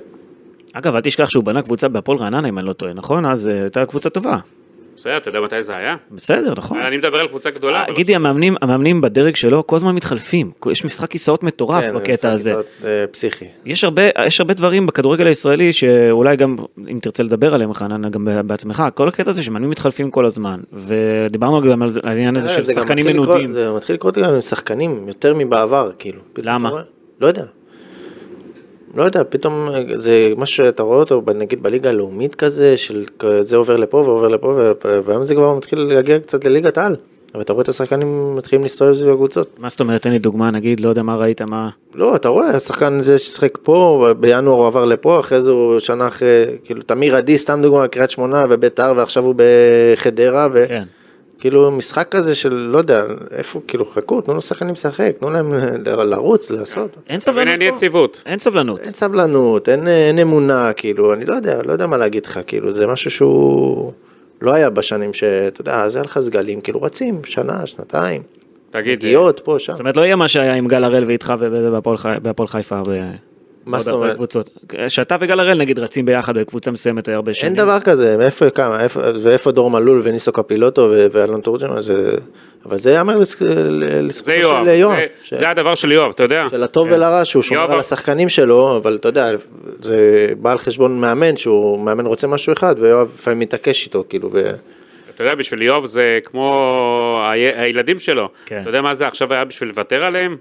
[0.73, 3.27] אגב, אל תשכח שהוא בנה קבוצה בהפועל רעננה, אם אני לא טועה, נכון?
[3.27, 4.39] אז אה, הייתה קבוצה טובה.
[4.99, 5.97] בסדר, אתה יודע מתי זה היה?
[6.11, 6.79] בסדר, נכון.
[6.79, 7.85] אני מדבר על קבוצה גדולה.
[7.85, 10.51] אבל- גידי, המאמנים, המאמנים בדרג שלו כל הזמן מתחלפים.
[10.71, 12.51] יש משחק כיסאות מטורף כן, בקטע משחק הזה.
[12.51, 13.45] כיסאות, אה, פסיכי.
[13.67, 16.57] יש הרבה, יש הרבה דברים בכדורגל הישראלי שאולי גם,
[16.91, 20.61] אם תרצה לדבר עליהם, חנן, גם בעצמך, כל הקטע הזה שמאמנים מתחלפים כל הזמן.
[20.73, 23.53] ודיברנו גם על העניין הזה אה, של שחקנים מנודים.
[23.53, 26.21] זה מתחיל לקרות גם עם שחקנים, יותר מבעבר, כאילו.
[26.39, 26.71] למה?
[27.21, 27.45] לא יודע.
[28.99, 33.05] לא יודע, פתאום אה, זה משהו שאתה רואה אותו, נגיד בליגה הלאומית כזה, של
[33.41, 34.61] זה עובר לפה ועובר לפה,
[35.05, 36.97] והיום זה כבר מתחיל להגיע קצת לליגת על.
[37.35, 39.57] אבל אתה רואה את השחקנים מתחילים להסתובב סביב הקבוצות.
[39.59, 41.69] מה זאת אומרת, תן לי דוגמה, נגיד, לא יודע מה ראית, מה...
[41.95, 46.09] לא, אתה רואה, השחקן הזה ששיחק פה, בינואר הוא עבר לפה, אחרי זה הוא שנה
[46.09, 50.65] אחרי, כאילו, תמיר עדי, סתם דוגמה, קריית שמונה וביתר, ועכשיו הוא בחדרה, ו...
[50.69, 50.85] כן.
[51.39, 56.51] כאילו משחק כזה של לא יודע איפה כאילו חכו תנו לשחקנים לשחק תנו להם לרוץ
[56.51, 57.75] לעשות אין סבלנות אין.
[57.75, 58.23] יציבות.
[58.27, 58.81] אין סבלנות.
[58.81, 62.73] אין סבלנות אין, אין אמונה כאילו אני לא יודע לא יודע מה להגיד לך כאילו
[62.73, 63.93] זה משהו שהוא
[64.43, 68.23] לא היה בשנים שאתה יודע אז היה לך סגלים כאילו רצים שנה שנתיים
[68.71, 71.97] תגיד, נגיעות פה שם זאת אומרת, לא יהיה מה שהיה עם גל הראל ואיתך ובהפועל
[71.97, 72.81] חי- בהפועל חיפה.
[72.89, 73.28] ב-
[73.69, 74.13] מה זאת אומרת?
[74.13, 74.51] בקבוצות.
[74.89, 77.53] שאתה וגל הראל נגיד רצים ביחד בקבוצה מסוימת הרבה שנים.
[77.53, 82.13] אין דבר כזה מאיפה כמה איפה ואיפה דור מלול וניסו קפילוטו ואלון תורג'מן זה
[82.67, 83.45] אבל זה יאמר לזכ-
[84.03, 86.45] לזכותו זה יואב, של יואב זה- ש- זה הדבר של יואב, אתה יודע.
[86.51, 89.29] של הטוב ולרע שהוא שומר יואב- על השחקנים שלו אבל אתה יודע
[89.83, 89.97] זה
[90.39, 94.51] בא על חשבון מאמן שהוא מאמן רוצה משהו אחד ויואב לפעמים מתעקש איתו כאילו ו...
[95.15, 96.51] אתה יודע, בשביל איוב זה כמו
[97.31, 98.29] הי- הילדים שלו.
[98.47, 98.59] כן.
[98.63, 100.37] אתה יודע מה זה עכשיו היה בשביל לוותר עליהם?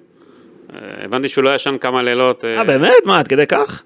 [0.74, 2.46] אה, הבנתי שהוא לא ישן כמה לילות.
[2.46, 2.94] אה, אה, באמת?
[3.06, 3.84] מה, עד כדי כך?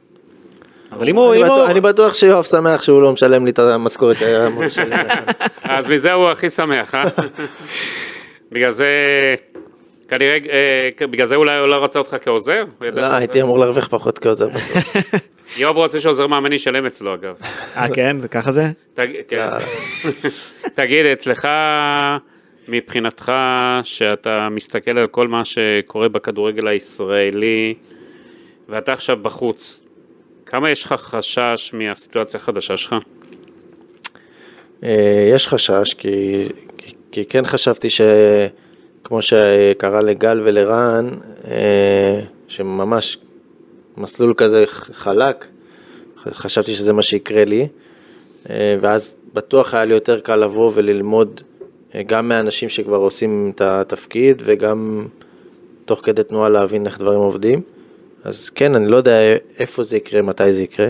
[0.91, 1.33] אבל אם הוא...
[1.33, 4.47] אני אם הוא- בטוח- אני בטוח שיואב שמח שהוא לא משלם לי את המשכורת שהיה
[4.47, 5.19] אמור לשלם לך.
[5.63, 7.03] אז מזה הוא הכי שמח, אה?
[8.51, 8.85] בגלל זה,
[10.07, 12.61] כנראה, אה, בגלל זה אולי הוא לא רצה אותך כעוזר?
[12.81, 14.47] לא הייתי אמור להרוויח פחות כעוזר.
[15.57, 17.35] איוב רוצה שעוזר מאמן ישלם אצלו אגב.
[17.77, 18.19] אה, כן?
[18.19, 18.71] זה ככה זה?
[18.95, 19.47] תג- כן.
[20.75, 21.47] תגיד, אצלך,
[22.67, 23.31] מבחינתך,
[23.83, 27.73] שאתה מסתכל על כל מה שקורה בכדורגל הישראלי,
[28.69, 29.83] ואתה עכשיו בחוץ,
[30.45, 32.95] כמה יש לך חשש מהסיטואציה החדשה שלך?
[34.83, 36.45] אה, יש חשש, כי,
[36.77, 41.09] כי, כי כן חשבתי שכמו שקרה לגל ולרן,
[41.47, 43.17] אה, שממש
[43.97, 45.45] מסלול כזה חלק,
[46.17, 47.67] חשבתי שזה מה שיקרה לי,
[48.49, 51.41] אה, ואז בטוח היה לי יותר קל לבוא וללמוד
[52.07, 55.07] גם מאנשים שכבר עושים את התפקיד וגם
[55.85, 57.61] תוך כדי תנועה להבין איך דברים עובדים.
[58.23, 60.89] אז כן, אני לא יודע איפה זה יקרה, מתי זה יקרה.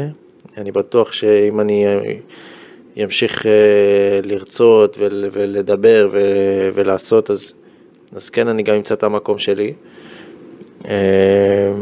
[0.57, 1.85] אני בטוח שאם אני
[3.03, 3.51] אמשיך אה,
[4.23, 6.09] לרצות ול- ולדבר
[6.73, 7.53] ולעשות, אז,
[8.15, 9.73] אז כן, אני גם אמצא את המקום שלי.
[10.87, 11.73] אה,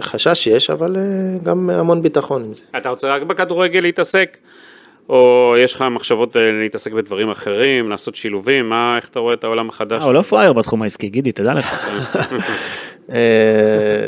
[0.00, 1.02] חשש יש, אבל אה,
[1.42, 2.62] גם המון ביטחון עם זה.
[2.76, 4.36] אתה רוצה רק בכדורגל להתעסק?
[5.08, 8.68] או יש לך מחשבות אה, להתעסק בדברים אחרים, לעשות שילובים?
[8.68, 10.00] מה, איך אתה רואה את העולם החדש?
[10.02, 11.88] אה, הוא לא פראייר בתחום העסקי, גידי, תדע לך.
[13.12, 14.06] אה,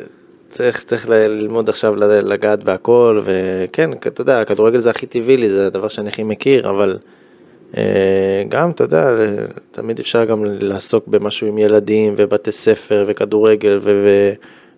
[0.49, 5.37] צריך, צריך ל- ללמוד עכשיו ל- לגעת בהכל, וכן, אתה יודע, הכדורגל זה הכי טבעי
[5.37, 6.97] לי, זה הדבר שאני הכי מכיר, אבל
[8.49, 9.11] גם, אתה יודע,
[9.73, 14.33] תמיד אפשר גם לעסוק במשהו עם ילדים ובתי ספר וכדורגל, ו- ו-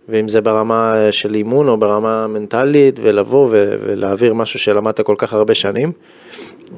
[0.09, 5.33] ואם זה ברמה של אימון או ברמה מנטלית, ולבוא ו- ולהעביר משהו שלמדת כל כך
[5.33, 5.93] הרבה שנים.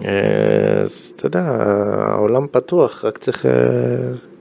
[0.04, 1.42] אה, אז אתה יודע,
[2.08, 3.52] העולם פתוח, רק צריך אה,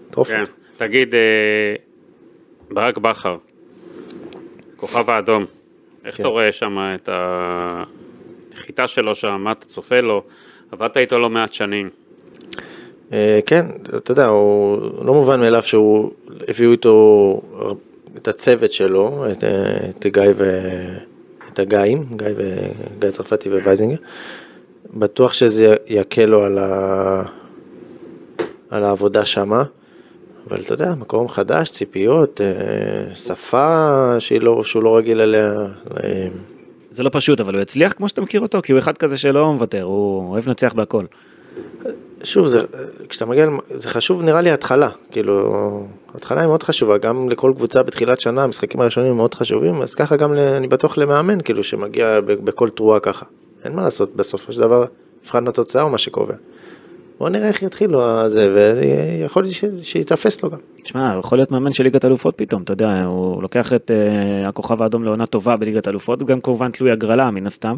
[0.07, 0.43] לדחוף כן.
[0.77, 1.75] תגיד, אה,
[2.71, 3.38] ברק בכר,
[4.77, 5.45] כוכב האדום,
[6.05, 6.23] איך כן.
[6.23, 10.23] אתה רואה שם את הנחיתה שלו שם, מה אתה צופה לו?
[10.71, 11.89] עבדת איתו לא מעט שנים.
[13.13, 13.65] אה, כן,
[13.97, 16.11] אתה יודע, הוא לא מובן מאליו שהוא,
[16.47, 17.41] הביאו איתו
[18.18, 19.43] את הצוות שלו, את,
[19.89, 20.43] את גיא ו...
[21.53, 22.68] את הגיאים, גיא, ו...
[22.99, 23.95] גיא צרפתי ווייזינגר.
[24.93, 27.24] בטוח שזה יקל לו על, ה...
[28.70, 29.64] על העבודה שמה,
[30.49, 35.51] אבל אתה יודע, מקום חדש, ציפיות, אה, שפה שהיא לא, שהוא לא רגיל אליה.
[36.03, 36.28] אה,
[36.91, 39.53] זה לא פשוט, אבל הוא הצליח כמו שאתה מכיר אותו, כי הוא אחד כזה שלא
[39.53, 41.05] מוותר, הוא אוהב לנצח בהכל.
[42.24, 42.61] שוב, זה,
[43.09, 47.84] כשאתה מגיע, זה חשוב נראה לי התחלה, כאילו, התחלה היא מאוד חשובה, גם לכל קבוצה
[47.84, 52.20] בתחילת שנה, המשחקים הראשונים הם מאוד חשובים, אז ככה גם, אני בטוח למאמן, כאילו, שמגיע
[52.26, 53.26] בכל תרועה ככה.
[53.66, 54.86] אין מה לעשות, בסופו של דבר,
[55.24, 56.36] מבחן התוצאה הוא מה שקובע.
[57.20, 60.57] בוא נראה איך יתחילו הזה, ויכול להיות שיתאפס לו גם.
[60.84, 64.82] תשמע, יכול להיות מאמן של ליגת אלופות פתאום, אתה יודע, הוא לוקח את uh, הכוכב
[64.82, 67.76] האדום לעונה טובה בליגת אלופות, גם כמובן תלוי הגרלה מן הסתם,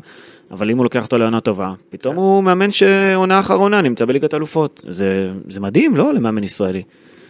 [0.52, 4.82] אבל אם הוא לוקח אותו לעונה טובה, פתאום הוא מאמן שעונה אחרונה נמצא בליגת אלופות.
[4.88, 6.14] זה, זה מדהים, לא?
[6.14, 6.84] למאמן ישראלי.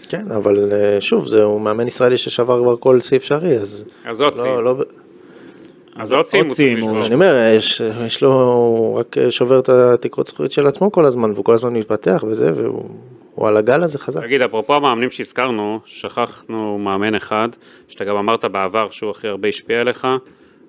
[0.06, 3.86] כן, אבל אה, שוב, זהו מאמן ישראלי ששבר כבר כל שיא אפשרי, אז...
[4.06, 4.45] אז עוד סים.
[4.45, 4.76] לא, לא,
[5.95, 6.47] אז עוד סים
[6.89, 7.06] אז.
[7.06, 11.32] אני אומר, יש, יש לו, הוא רק שובר את התקרות זכויות של עצמו כל הזמן,
[11.32, 12.89] והוא כל הזמן מתפתח וזה, והוא
[13.36, 14.22] הוא על הגל הזה חזק.
[14.22, 17.49] תגיד, אפרופו המאמנים שהזכרנו, שכחנו מאמן אחד,
[17.88, 20.08] שאתה גם אמרת בעבר שהוא הכי הרבה השפיע עליך,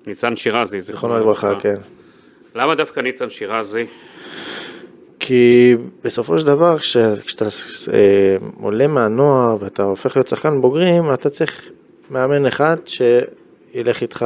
[0.07, 1.75] ניצן שירזי, זיכרונו לברכה, כן.
[2.55, 3.85] למה דווקא ניצן שירזי?
[5.27, 7.45] כי בסופו של דבר, כש, כשאתה
[7.93, 11.69] אה, עולה מהנוער ואתה הופך להיות שחקן בוגרים, אתה צריך
[12.11, 14.25] מאמן אחד שילך איתך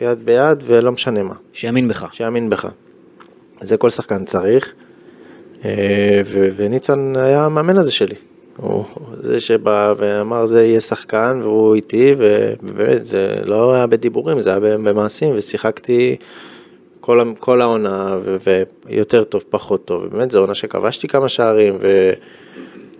[0.00, 2.06] יד ביד ולא משנה מה, שיאמין בך.
[2.12, 2.68] שיאמין בך.
[3.60, 4.72] זה כל שחקן צריך,
[5.64, 8.16] אה, ו- וניצן היה המאמן הזה שלי.
[8.56, 8.84] הוא
[9.20, 14.60] זה שבא ואמר זה יהיה שחקן והוא איתי, ובאמת זה לא היה בדיבורים, זה היה
[14.60, 16.16] במעשים, ושיחקתי
[17.04, 18.18] כל, כל העונה,
[18.86, 22.12] ויותר טוב, פחות טוב, ובאמת זו עונה שכבשתי כמה שערים, ו...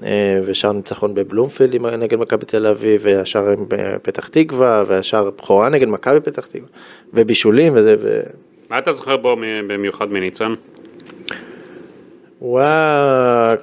[0.02, 6.20] אה, ושער ניצחון בבלומפילד נגד מכבי תל אביב, והשער בפתח תקווה, והשער בכורה נגד מכבי
[6.20, 6.68] פתח תקווה,
[7.14, 7.96] ובישולים וזה.
[8.02, 8.20] ו...
[8.70, 9.36] מה אתה זוכר בו
[9.66, 10.55] במיוחד מניצן?
[12.38, 13.55] הוא היה,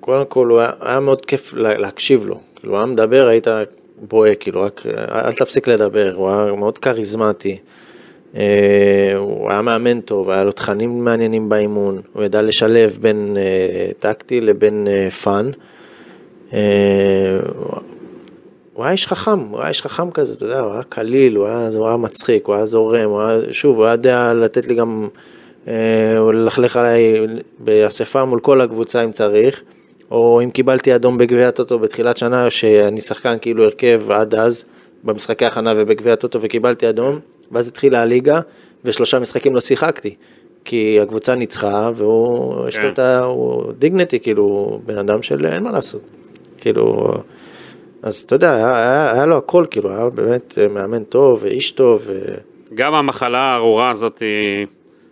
[0.00, 3.46] קודם כל הוא היה, היה מאוד כיף להקשיב לו, כאילו הוא היה מדבר, היית
[3.96, 7.58] בוהה, כאילו רק אל תפסיק לדבר, הוא היה מאוד כריזמטי.
[8.36, 13.90] אה, הוא היה מאמן טוב, היה לו תכנים מעניינים באימון, הוא ידע לשלב בין אה,
[13.98, 14.88] טקטי לבין
[15.22, 15.50] fun.
[18.78, 21.46] הוא היה איש חכם, הוא היה איש חכם כזה, אתה יודע, הוא היה קליל, הוא
[21.46, 24.74] היה, הוא היה מצחיק, הוא היה זורם, הוא היה, שוב, הוא היה יודע לתת לי
[24.74, 25.08] גם,
[25.68, 27.26] אה, ללכלך עליי
[27.58, 29.62] באספה מול כל הקבוצה אם צריך,
[30.10, 34.64] או אם קיבלתי אדום בגביע הטוטו בתחילת שנה, שאני שחקן כאילו הרכב עד אז,
[35.04, 37.18] במשחקי הכנה ובגביע הטוטו וקיבלתי אדום,
[37.52, 38.40] ואז התחילה הליגה,
[38.84, 40.14] ושלושה משחקים לא שיחקתי.
[40.64, 42.92] כי הקבוצה ניצחה, והוא, יש לו כן.
[42.92, 43.24] את ה...
[43.24, 46.02] הוא דיגנטי, כאילו, בן אדם של אין מה לעשות.
[46.58, 47.14] כאילו,
[48.02, 52.02] אז אתה יודע, היה, היה, היה לו הכל, כאילו, היה באמת מאמן טוב ואיש טוב.
[52.06, 52.34] ו...
[52.74, 54.22] גם המחלה הארורה הזאת,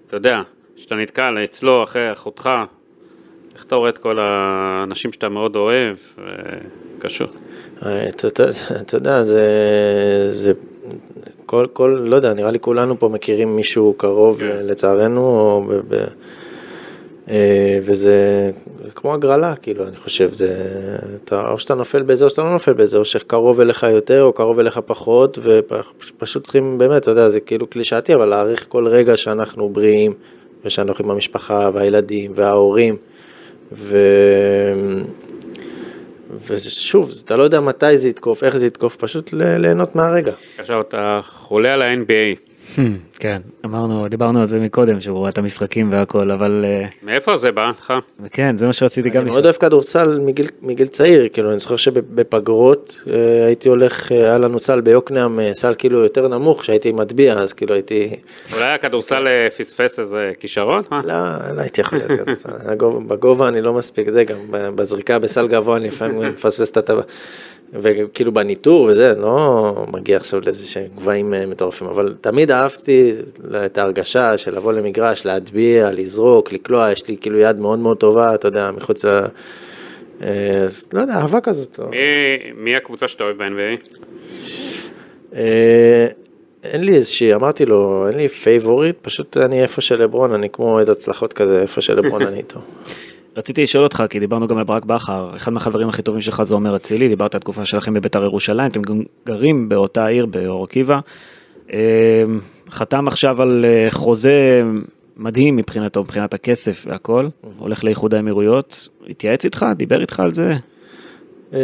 [0.07, 0.43] אתה יודע,
[0.77, 2.51] שאתה נתקל אצלו אחרי אחותך,
[3.55, 5.97] איך אתה רואה את כל האנשים שאתה מאוד אוהב,
[6.99, 7.29] קשור.
[7.87, 8.09] אה,
[8.81, 9.47] אתה יודע, זה,
[10.31, 10.53] זה
[11.47, 14.57] כל, כל, לא יודע, נראה לי כולנו פה מכירים מישהו קרוב, כן.
[14.63, 16.05] לצערנו, או ב, ב,
[17.31, 18.51] אה, וזה
[18.95, 20.67] כמו הגרלה, כאילו, אני חושב, זה,
[21.25, 24.33] אתה, או שאתה נופל בזה או שאתה לא נופל בזה, או שקרוב אליך יותר או
[24.33, 29.17] קרוב אליך פחות, ופשוט צריכים, באמת, אתה יודע, זה כאילו קלישאתי, אבל להעריך כל רגע
[29.17, 30.15] שאנחנו בריאים,
[30.65, 32.97] ושאנחנו עם המשפחה והילדים וההורים,
[33.73, 33.99] ו...
[36.49, 40.33] ושוב, אתה לא יודע מתי זה יתקוף, איך זה יתקוף, פשוט ליהנות מהרגע.
[40.59, 42.46] עכשיו אתה חולה על ה-NBA.
[43.19, 46.65] כן, אמרנו, דיברנו על זה מקודם, שהוא רואה את המשחקים והכל, אבל...
[46.65, 47.93] אה, מאיפה זה בא לך?
[48.31, 49.23] כן, זה מה שרציתי גם לשאול.
[49.23, 54.17] אני מאוד אוהב כדורסל מגיל, מגיל צעיר, כאילו, אני זוכר שבפגרות אה, הייתי הולך, אה,
[54.17, 58.17] היה לנו סל ביוקנעם, סל כאילו יותר נמוך, שהייתי מטביע, אז כאילו הייתי...
[58.53, 59.27] אולי הכדורסל
[59.59, 60.83] פספס איזה כישרון?
[60.91, 61.03] לא,
[61.57, 62.51] לא הייתי יכול להיות כדורסל.
[63.09, 67.03] בגובה אני לא מספיק, זה גם בזריקה בסל גבוה אני לפעמים מפספס את הטבע.
[67.73, 73.13] וכאילו בניטור וזה, לא מגיע עכשיו לאיזה שהם גבהים אה, מטורפים, אבל תמיד אהבתי
[73.67, 78.35] את ההרגשה של לבוא למגרש, להטביע, לזרוק, לקלוע, יש לי כאילו יד מאוד מאוד טובה,
[78.35, 79.09] אתה יודע, מחוץ ל...
[80.23, 81.79] אה, לא יודע, אהבה כזאת.
[81.79, 81.87] לא.
[81.89, 81.97] מי,
[82.57, 83.97] מי הקבוצה שאתה אוהב ב-NBA?
[85.35, 86.07] אה,
[86.65, 90.89] אין לי איזושהי, אמרתי לו, אין לי favorite, פשוט אני איפה שלברון, אני כמו אוהד
[90.89, 92.61] הצלחות כזה, איפה שלברון אני איתו.
[93.37, 96.55] רציתי לשאול אותך, כי דיברנו גם על ברק בכר, אחד מהחברים הכי טובים שלך זה
[96.55, 100.99] עומר אצילי, דיברת על התקופה שלכם בביתר ירושלים, אתם גם גרים באותה עיר, באור עקיבא.
[101.73, 101.79] אמ,
[102.71, 104.63] חתם עכשיו על אה, חוזה
[105.17, 107.29] מדהים מבחינתו, מבחינת הכסף והכל,
[107.59, 110.53] הולך לאיחוד האמירויות, התייעץ איתך, דיבר איתך על זה?
[111.53, 111.59] אמ,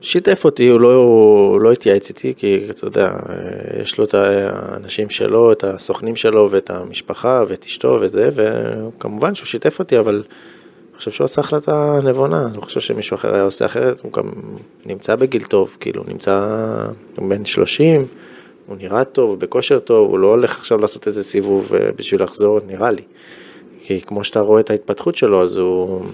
[0.00, 4.14] שיתף אותי, הוא לא, הוא לא התייעץ איתי, כי אתה יודע, אה, יש לו את
[4.14, 10.22] האנשים שלו, את הסוכנים שלו ואת המשפחה ואת אשתו וזה, וכמובן שהוא שיתף אותי, אבל
[11.02, 14.32] חושב שהוא עושה החלטה נבונה, אני לא חושב שמישהו אחר היה עושה אחרת, הוא גם
[14.86, 16.66] נמצא בגיל טוב, כאילו, נמצא
[17.18, 18.06] בן 30,
[18.66, 22.60] הוא נראה טוב, בכושר טוב, הוא לא הולך עכשיו לעשות איזה סיבוב אה, בשביל לחזור,
[22.66, 23.02] נראה לי.
[23.82, 26.04] כי כמו שאתה רואה את ההתפתחות שלו, אז הוא...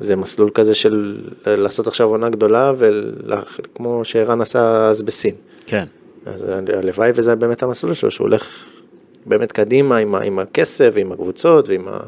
[0.00, 5.34] זה מסלול כזה של לעשות עכשיו עונה גדולה, וכמו שערן עשה אז בסין.
[5.66, 5.84] כן.
[6.26, 8.64] אז הלוואי וזה באמת המסלול שלו, שהוא הולך
[9.26, 11.98] באמת קדימה עם, עם הכסף, ועם הקבוצות ועם, ה,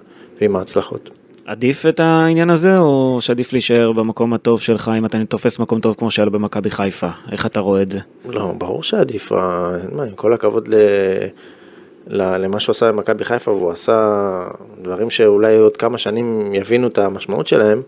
[0.41, 1.11] ועם ההצלחות.
[1.53, 5.95] עדיף את העניין הזה, או שעדיף להישאר במקום הטוב שלך אם אתה תופס מקום טוב
[5.99, 7.09] כמו שהיה לו במכבי חיפה?
[7.33, 7.99] איך אתה רואה את זה?
[8.29, 10.75] לא, ברור שעדיף, מה, עם כל הכבוד ל...
[12.07, 14.01] למה שהוא עשה במכבי חיפה, והוא עשה
[14.83, 17.83] דברים שאולי עוד כמה שנים יבינו את המשמעות שלהם,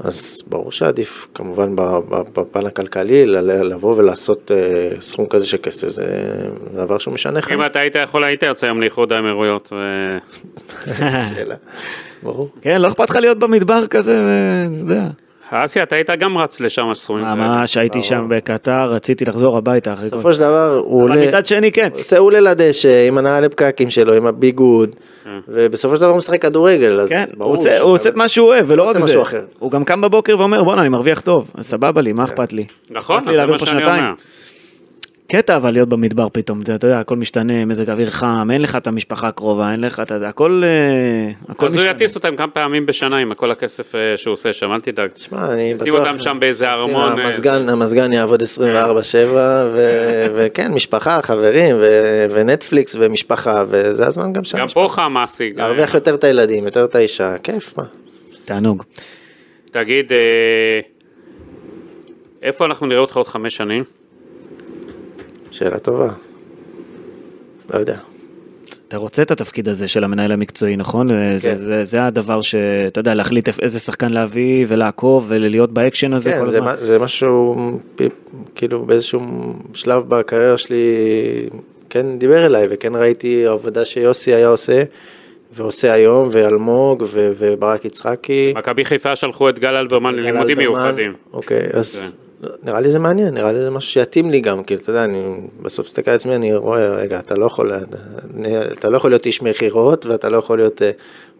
[0.00, 1.76] אז ברור שעדיף כמובן
[2.32, 6.04] בפן הכלכלי לבוא ולעשות אה, סכום כזה של כסף, זה
[6.74, 7.60] דבר שהוא משנה חיים.
[7.60, 9.72] אם אתה היית יכול, היית יוצא היום לאיחוד האמירויות.
[11.34, 11.54] שאלה.
[12.22, 12.48] ברור.
[12.62, 14.22] כן, לא אכפת לך להיות במדבר כזה,
[14.66, 15.06] אתה יודע.
[15.50, 17.24] אסי, אתה היית גם רץ לשם הסכומים.
[17.24, 20.16] ממש, הייתי שם בקטר, רציתי לחזור הביתה אחרי כל...
[20.16, 21.14] בסופו של דבר, הוא עולה...
[21.14, 21.88] אבל מצד שני, כן.
[22.18, 24.94] הוא עולה לדשא עם הנעלי פקקים שלו, עם הביגוד,
[25.24, 25.30] כן.
[25.48, 27.54] ובסופו של דבר הוא משחק כדורגל, אז כן, ברור.
[27.80, 29.18] הוא עושה את מה שהוא אוהב, ולא רק זה.
[29.58, 32.32] הוא גם קם בבוקר ואומר, בואנה, אני מרוויח טוב, סבבה לי, מה כן.
[32.32, 32.64] אכפת לי?
[32.90, 34.12] נכון, זה מה שאני אומר.
[35.28, 38.86] קטע אבל להיות במדבר פתאום, אתה יודע, הכל משתנה, מזג אוויר חם, אין לך את
[38.86, 41.90] המשפחה הקרובה, אין לך את זה, הכל, אה, הכל אז משתנה.
[41.90, 45.10] הוא יטיס אותם כמה פעמים בשנה עם כל הכסף אה, שהוא עושה שם, אל תדאג.
[45.10, 45.84] תשמע, אני בטוח...
[45.84, 48.46] שים אותם שם באיזה ארמון, אה, המזגן, המזגן יעבוד 24/7,
[49.34, 54.58] ו- וכן, משפחה, חברים, ו- ונטפליקס ומשפחה, וזה הזמן גם שם.
[54.58, 55.56] גם פה חם מספיק.
[55.56, 57.84] להרוויח יותר את הילדים, יותר את האישה, כיף, מה.
[58.44, 58.82] תענוג.
[59.70, 60.12] תגיד,
[62.42, 63.84] איפה אנחנו נראה אותך עוד חמש שנים?
[65.50, 66.08] שאלה טובה.
[67.74, 67.96] לא יודע.
[68.88, 71.08] אתה רוצה את התפקיד הזה של המנהל המקצועי, נכון?
[71.08, 71.38] כן.
[71.38, 76.38] זה, זה, זה הדבר שאתה יודע, להחליט איזה שחקן להביא ולעקוב ולהיות באקשן הזה כן,
[76.40, 76.66] כל זה, הזמן.
[76.70, 77.56] מה- זה משהו,
[78.54, 79.20] כאילו באיזשהו
[79.74, 80.84] שלב בקריירה שלי,
[81.90, 84.82] כן דיבר אליי, וכן ראיתי עבודה שיוסי היה עושה,
[85.54, 88.52] ועושה היום, ואלמוג, ו- וברק יצחקי.
[88.56, 90.58] מכבי חיפה שלחו את גל אלברמן ללימודים.
[90.58, 91.12] מיוחדים.
[91.32, 92.14] אוקיי, אז
[92.62, 95.22] נראה לי זה מעניין, נראה לי זה משהו שיתאים לי גם, כאילו, אתה יודע, אני
[95.62, 97.72] בסוף מסתכל על עצמי, אני רואה, רגע, אתה לא יכול,
[98.78, 100.90] אתה לא יכול להיות איש מכירות, ואתה לא יכול להיות אה,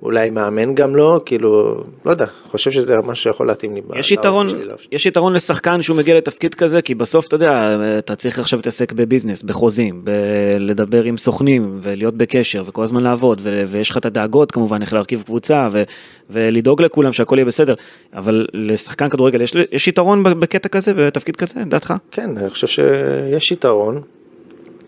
[0.02, 3.80] אולי מאמן גם לא, כאילו, לא יודע, חושב שזה משהו שיכול להתאים לי.
[3.96, 4.46] יש יתרון.
[4.92, 8.92] יש יתרון לשחקן שהוא מגיע לתפקיד כזה, כי בסוף אתה יודע, אתה צריך עכשיו להתעסק
[8.92, 14.52] בביזנס, בחוזים, בלדבר עם סוכנים ולהיות בקשר וכל הזמן לעבוד, ו- ויש לך את הדאגות
[14.52, 15.82] כמובן, איך להרכיב קבוצה ו-
[16.30, 17.74] ולדאוג לכולם שהכל יהיה בסדר,
[18.14, 21.94] אבל לשחקן כדורגל יש, יש יתרון בקטע כזה, בתפקיד כזה, לדעתך?
[22.10, 24.00] כן, אני חושב שיש יתרון.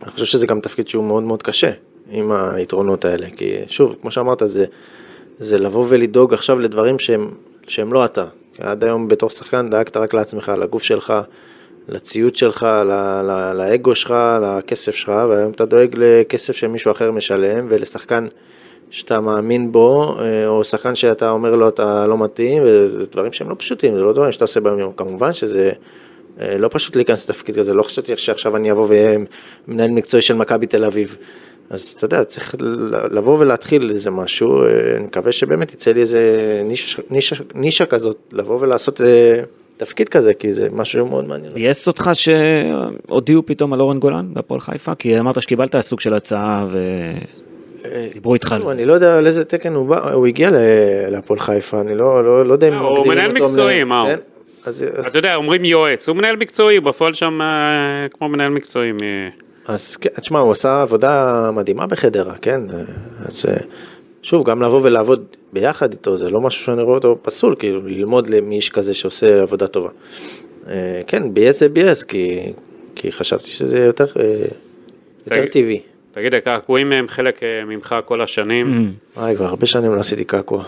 [0.03, 1.71] אני חושב שזה גם תפקיד שהוא מאוד מאוד קשה
[2.11, 3.27] עם היתרונות האלה.
[3.37, 4.65] כי שוב, כמו שאמרת, זה,
[5.41, 7.31] זה לבוא ולדאוג עכשיו לדברים שהם,
[7.67, 8.25] שהם לא אתה.
[8.59, 11.13] עד היום בתור שחקן דאגת רק לעצמך, לגוף שלך,
[11.89, 17.67] לציוד שלך, ל, ל, לאגו שלך, לכסף שלך, והיום אתה דואג לכסף שמישהו אחר משלם,
[17.71, 18.27] ולשחקן
[18.91, 23.51] שאתה מאמין בו, אה, או שחקן שאתה אומר לו אתה לא מתאים, וזה דברים שהם
[23.51, 24.93] לא פשוטים, זה לא דברים שאתה עושה ביום יום.
[24.97, 25.71] כמובן שזה
[26.41, 29.19] אה, לא פשוט להיכנס לתפקיד כזה, לא חשבתי שעכשיו אני אבוא ואהיה
[29.69, 31.17] מנהל מקצועי של מכבי תל אביב.
[31.71, 32.55] אז אתה יודע, צריך
[33.11, 36.21] לבוא ולהתחיל איזה משהו, אה, אני מקווה שבאמת יצא לי איזה
[36.65, 39.43] נישה, נישה, נישה כזאת, לבוא ולעשות איזה
[39.77, 41.55] תפקיד כזה, כי זה משהו מאוד מעניין.
[41.55, 44.95] ביאס אותך שהודיעו פתאום על אורן גולן בהפועל חיפה?
[44.95, 46.67] כי אמרת שקיבלת סוג של הצעה
[47.85, 48.71] ודיברו איתך על זה.
[48.71, 50.51] אני לא יודע על איזה תקן הוא בא, הוא הגיע
[51.11, 54.09] להפועל חיפה, אני לא, לא, לא יודע אם הוא מנהל מקצועי, מה הוא?
[54.09, 54.17] כן?
[55.09, 58.93] אתה יודע, אומרים יועץ, הוא מנהל מקצועי, הוא בפועל שם אה, כמו מנהל מקצועי.
[59.69, 62.61] אז כן, תשמע, הוא עשה עבודה מדהימה בחדרה, כן?
[63.27, 63.55] אז אה,
[64.23, 68.41] שוב, גם לבוא ולעבוד ביחד איתו, זה לא משהו שאני רואה אותו פסול, כאילו, ללמוד
[68.41, 69.91] מאיש כזה שעושה עבודה טובה.
[70.69, 72.53] אה, כן, ביאס זה ביאס, כי,
[72.95, 74.23] כי חשבתי שזה יותר, אה,
[75.27, 75.81] יותר תגיד- טבעי.
[76.13, 78.93] תגיד, הקעקועים הם חלק ממך כל השנים.
[79.17, 80.65] וואי, כבר הרבה שנים לא עשיתי קעקוע.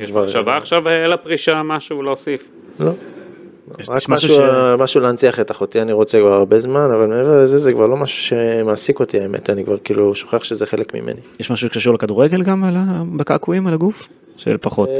[0.00, 2.50] יש מחשבה עכשיו לפרישה, משהו להוסיף?
[2.80, 2.90] לא.
[3.88, 4.38] רק משהו ש-
[4.78, 7.96] משהו להנציח את אחותי אני רוצה כבר הרבה זמן, אבל מעבר לזה זה כבר לא
[7.96, 11.20] משהו שמעסיק אותי האמת, אני כבר כאילו שוכח שזה חלק ממני.
[11.40, 14.08] יש משהו שקשור לכדורגל גם על ה- בקעקועים על הגוף?
[14.36, 14.88] של פחות.
[14.88, 14.94] אה,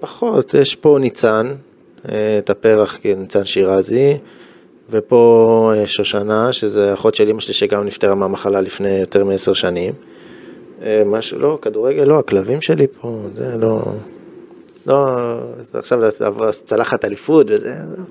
[0.00, 1.46] פחות, יש פה ניצן,
[2.08, 4.16] אה, את הפרח, כאילו, ניצן שירזי,
[4.90, 9.92] ופה אה, שושנה, שזה אחות של אמא שלי שגם נפטרה מהמחלה לפני יותר מעשר שנים.
[11.06, 13.82] משהו, לא, כדורגל, לא, הכלבים שלי פה, זה לא...
[14.86, 15.16] לא,
[15.74, 15.98] עכשיו
[16.50, 18.02] צלחת אליפות וזה, זה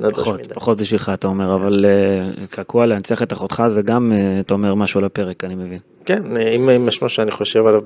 [0.00, 0.54] נדוש פחות, מדי.
[0.54, 4.74] פחות בשבילך אתה אומר, אבל אה, קעקוע להנציח את אחותך זה גם, אה, אתה אומר
[4.74, 5.78] משהו על הפרק, אני מבין.
[6.06, 7.80] כן, אם יש משהו שאני חושב עליו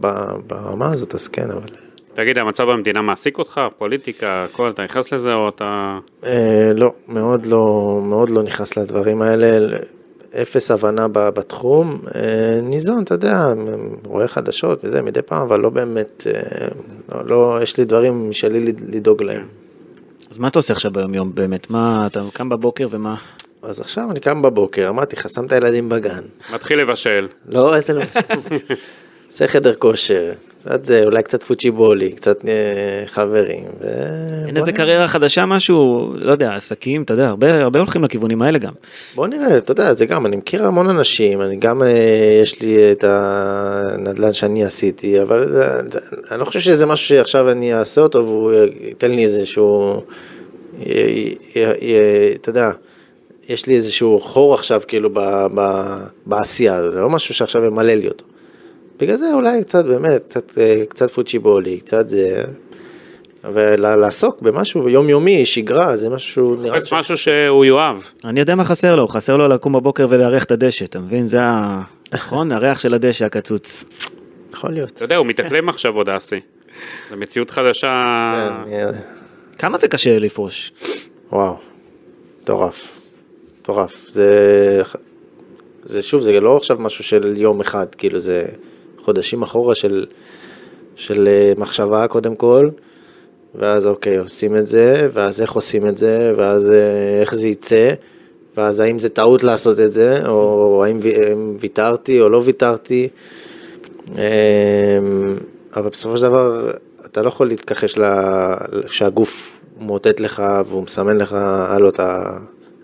[0.47, 1.69] ברמה הזאת, אז כן, אבל...
[2.15, 3.61] תגיד, המצב במדינה מעסיק אותך?
[3.79, 5.99] פוליטיקה, הכל, אתה נכנס לזה או אתה...
[6.27, 9.77] אה, לא, מאוד לא, מאוד לא נכנס לדברים האלה,
[10.43, 12.21] אפס הבנה בתחום, אה,
[12.63, 13.53] ניזון, אתה יודע,
[14.05, 16.69] רואה חדשות וזה מדי פעם, אבל לא באמת, אה,
[17.15, 19.47] לא, לא, יש לי דברים משלי לד- לדאוג להם.
[20.31, 21.71] אז מה אתה עושה עכשיו ביום יום באמת?
[21.71, 23.15] מה, אתה קם בבוקר ומה?
[23.63, 26.23] אז עכשיו אני קם בבוקר, אמרתי שם את הילדים בגן.
[26.55, 27.29] מתחיל לבשל.
[27.49, 28.05] לא, איזה לא.
[29.29, 32.53] עושה חדר כושר, קצת זה, אולי קצת פוצ'יבולי, קצת אה,
[33.07, 33.65] חברים.
[33.81, 33.87] ו...
[34.47, 34.73] אין איזה.
[34.73, 38.73] קריירה חדשה משהו, לא יודע, עסקים, אתה יודע, הרבה, הרבה הולכים לכיוונים האלה גם.
[39.15, 41.89] בוא נראה, אתה יודע, זה גם, אני מכיר המון אנשים, אני גם, אה,
[42.43, 45.99] יש לי את הנדל"ן שאני עשיתי, אבל זה, זה,
[46.31, 50.01] אני לא חושב שזה משהו שעכשיו אני אעשה אותו והוא ייתן לי איזשהו,
[50.81, 51.35] י- י-
[51.81, 52.71] י- אתה יודע,
[53.49, 55.19] יש לי איזשהו חור עכשיו כאילו ב,
[55.55, 55.83] ב,
[56.27, 58.25] בעשייה, זה לא משהו שעכשיו ימלא לי אותו.
[58.99, 62.45] בגלל זה אולי קצת באמת, קצת, אה, קצת פוצ'יבולי, קצת זה,
[63.45, 67.97] ולעסוק במשהו יומיומי, שגרה, זה משהו, נראה לי חפש משהו שהוא יאהב.
[68.25, 71.27] אני יודע מה חסר לו, חסר לו לקום בבוקר ולארח את הדשא, אתה מבין?
[71.27, 71.83] זה ה...
[72.13, 72.53] נכון?
[72.53, 73.85] הריח של הדשא הקצוץ.
[74.53, 74.93] יכול להיות.
[74.93, 76.41] אתה יודע, הוא מתאקלם עכשיו עוד אסי.
[77.11, 78.05] זו מציאות חדשה.
[78.71, 78.91] כן,
[79.59, 80.73] כמה זה קשה לפרוש?
[81.33, 81.57] וואו,
[82.43, 82.89] מטורף,
[83.61, 84.07] מטורף.
[84.11, 84.83] זה
[85.83, 88.45] זה שוב, זה לא עכשיו משהו של יום אחד, כאילו זה
[89.09, 90.07] חודשים אחורה של,
[90.97, 92.69] של אה, מחשבה קודם כל,
[93.55, 97.93] ואז אוקיי, עושים את זה, ואז איך עושים את זה, ואז אה, איך זה יצא,
[98.57, 101.01] ואז האם זה טעות לעשות את זה, או האם
[101.61, 103.09] ויתרתי או לא ויתרתי.
[104.11, 105.37] אמ,
[105.77, 106.71] אבל בסופו של דבר,
[107.07, 107.95] אתה לא יכול להתכחש
[108.87, 111.33] שהגוף מאותת לך והוא מסמן לך,
[111.69, 112.39] הלו, אתה,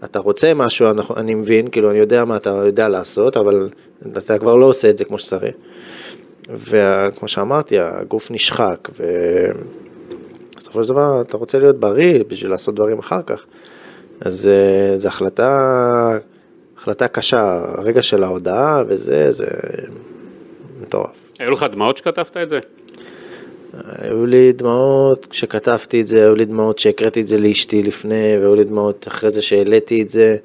[0.05, 3.69] אתה רוצה משהו, אני מבין, כאילו, אני יודע מה אתה יודע לעשות, אבל
[4.17, 5.55] אתה כבר לא עושה את זה כמו שצריך.
[6.49, 8.89] וכמו שאמרתי, הגוף נשחק,
[10.55, 13.45] ובסופו של דבר אתה רוצה להיות בריא בשביל לעשות דברים אחר כך.
[14.21, 16.19] אז אה, זו החלטה,
[16.79, 19.47] החלטה קשה, הרגע של ההודעה וזה, זה
[20.81, 21.25] מטורף.
[21.39, 22.59] היו לך דמעות שכתבת את זה?
[23.99, 28.55] היו לי דמעות כשכתבתי את זה, היו לי דמעות שהקראתי את זה לאשתי לפני, והיו
[28.55, 30.37] לי דמעות אחרי זה שהעליתי את זה.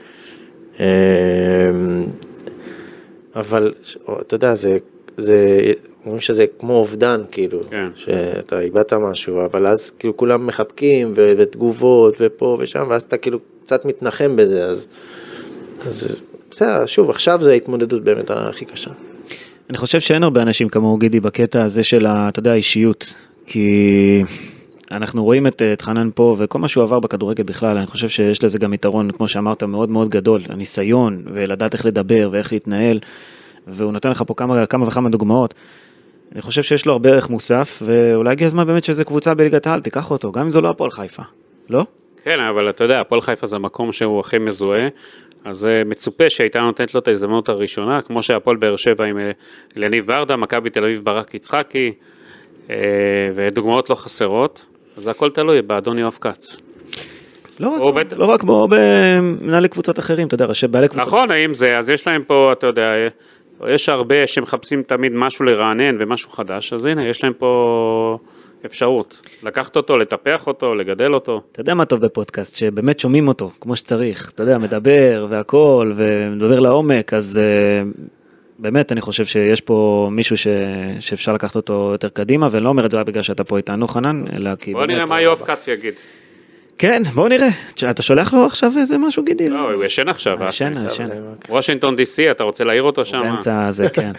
[0.79, 0.85] אמ,
[3.35, 3.73] אבל
[4.21, 4.77] אתה יודע, זה,
[5.17, 5.71] זה,
[6.05, 7.87] אומרים שזה כמו אובדן, כאילו, כן.
[7.95, 13.39] שאתה איבדת משהו, אבל אז כאילו כולם מחבקים, ו- ותגובות, ופה ושם, ואז אתה כאילו
[13.63, 14.87] קצת מתנחם בזה, אז,
[15.87, 16.21] אז
[16.51, 18.91] בסדר, שוב, עכשיו זה ההתמודדות באמת הכי קשה.
[19.69, 24.23] אני חושב שאין הרבה אנשים כמוהו גידי בקטע הזה של, אתה יודע, האישיות, כי
[24.91, 28.43] אנחנו רואים את, את חנן פה וכל מה שהוא עבר בכדורגל בכלל, אני חושב שיש
[28.43, 32.99] לזה גם יתרון, כמו שאמרת, מאוד מאוד גדול, הניסיון ולדעת איך לדבר ואיך להתנהל,
[33.67, 35.53] והוא נותן לך פה כמה, כמה וכמה דוגמאות.
[36.33, 39.81] אני חושב שיש לו הרבה ערך מוסף, ואולי הגיע הזמן באמת שזה קבוצה בליגת העל,
[39.81, 41.23] תיקח אותו, גם אם זו לא הפועל חיפה,
[41.69, 41.85] לא?
[42.23, 44.87] כן, אבל אתה יודע, הפועל חיפה זה המקום שהוא הכי מזוהה,
[45.45, 49.17] אז אה, מצופה שהייתה נותנת לו את ההזדמנות הראשונה, כמו שהפועל באר שבע עם
[49.77, 51.93] אלניב אה, ברדה, מכבי תל אביב ברק יצחקי,
[52.69, 52.75] אה,
[53.35, 54.65] ודוגמאות לא חסרות,
[54.97, 56.57] אז הכל תלוי באדון יואב כץ.
[57.59, 58.13] לא רק, בית...
[58.13, 61.07] לא רק כמו במנהלי קבוצות אחרים, אתה יודע, ראשי בעלי קבוצות.
[61.07, 62.93] נכון, האם זה, אז יש להם פה, אתה יודע,
[63.67, 68.17] יש הרבה שמחפשים תמיד משהו לרענן ומשהו חדש, אז הנה, יש להם פה...
[68.65, 71.41] אפשרות, לקחת אותו, לטפח אותו, לגדל אותו.
[71.51, 76.59] אתה יודע מה טוב בפודקאסט, שבאמת שומעים אותו כמו שצריך, אתה יודע, מדבר והכל, ומדבר
[76.59, 78.01] לעומק, אז uh,
[78.59, 80.47] באמת אני חושב שיש פה מישהו ש...
[80.99, 83.87] שאפשר לקחת אותו יותר קדימה, ואני לא אומר את זה רק בגלל שאתה פה איתנו
[83.87, 84.73] חנן, אלא כי...
[84.73, 85.93] בוא נראה מה יואב כץ יגיד.
[86.79, 87.49] כן, בוא נראה.
[87.89, 89.49] אתה שולח לו עכשיו איזה משהו גידי?
[89.49, 90.37] לא, הוא ישן עכשיו.
[90.47, 91.07] ישן, ישן.
[91.49, 93.21] וושינגטון די.סי, אתה רוצה להעיר אותו שם?
[93.23, 94.11] באמצע זה, כן.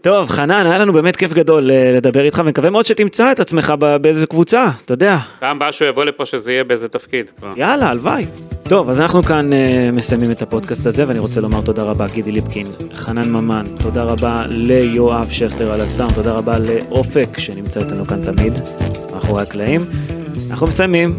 [0.00, 3.74] טוב, חנן, היה לנו באמת כיף גדול אה, לדבר איתך, ומקווה מאוד שתמצא את עצמך
[4.00, 5.16] באיזה קבוצה, אתה יודע.
[5.40, 7.30] פעם הבאה שהוא יבוא לפה שזה יהיה באיזה תפקיד.
[7.56, 8.26] יאללה, הלוואי.
[8.62, 12.32] טוב, אז אנחנו כאן uh, מסיימים את הפודקאסט הזה, ואני רוצה לומר תודה רבה, גידי
[12.32, 18.24] ליפקין, חנן ממן, תודה רבה ליואב שכטר על הסאונד, תודה רבה לאופק, שנמצא איתנו כאן
[18.24, 18.52] תמיד,
[19.12, 19.80] מאחורי הקלעים.
[20.54, 21.18] אנחנו מסיימים.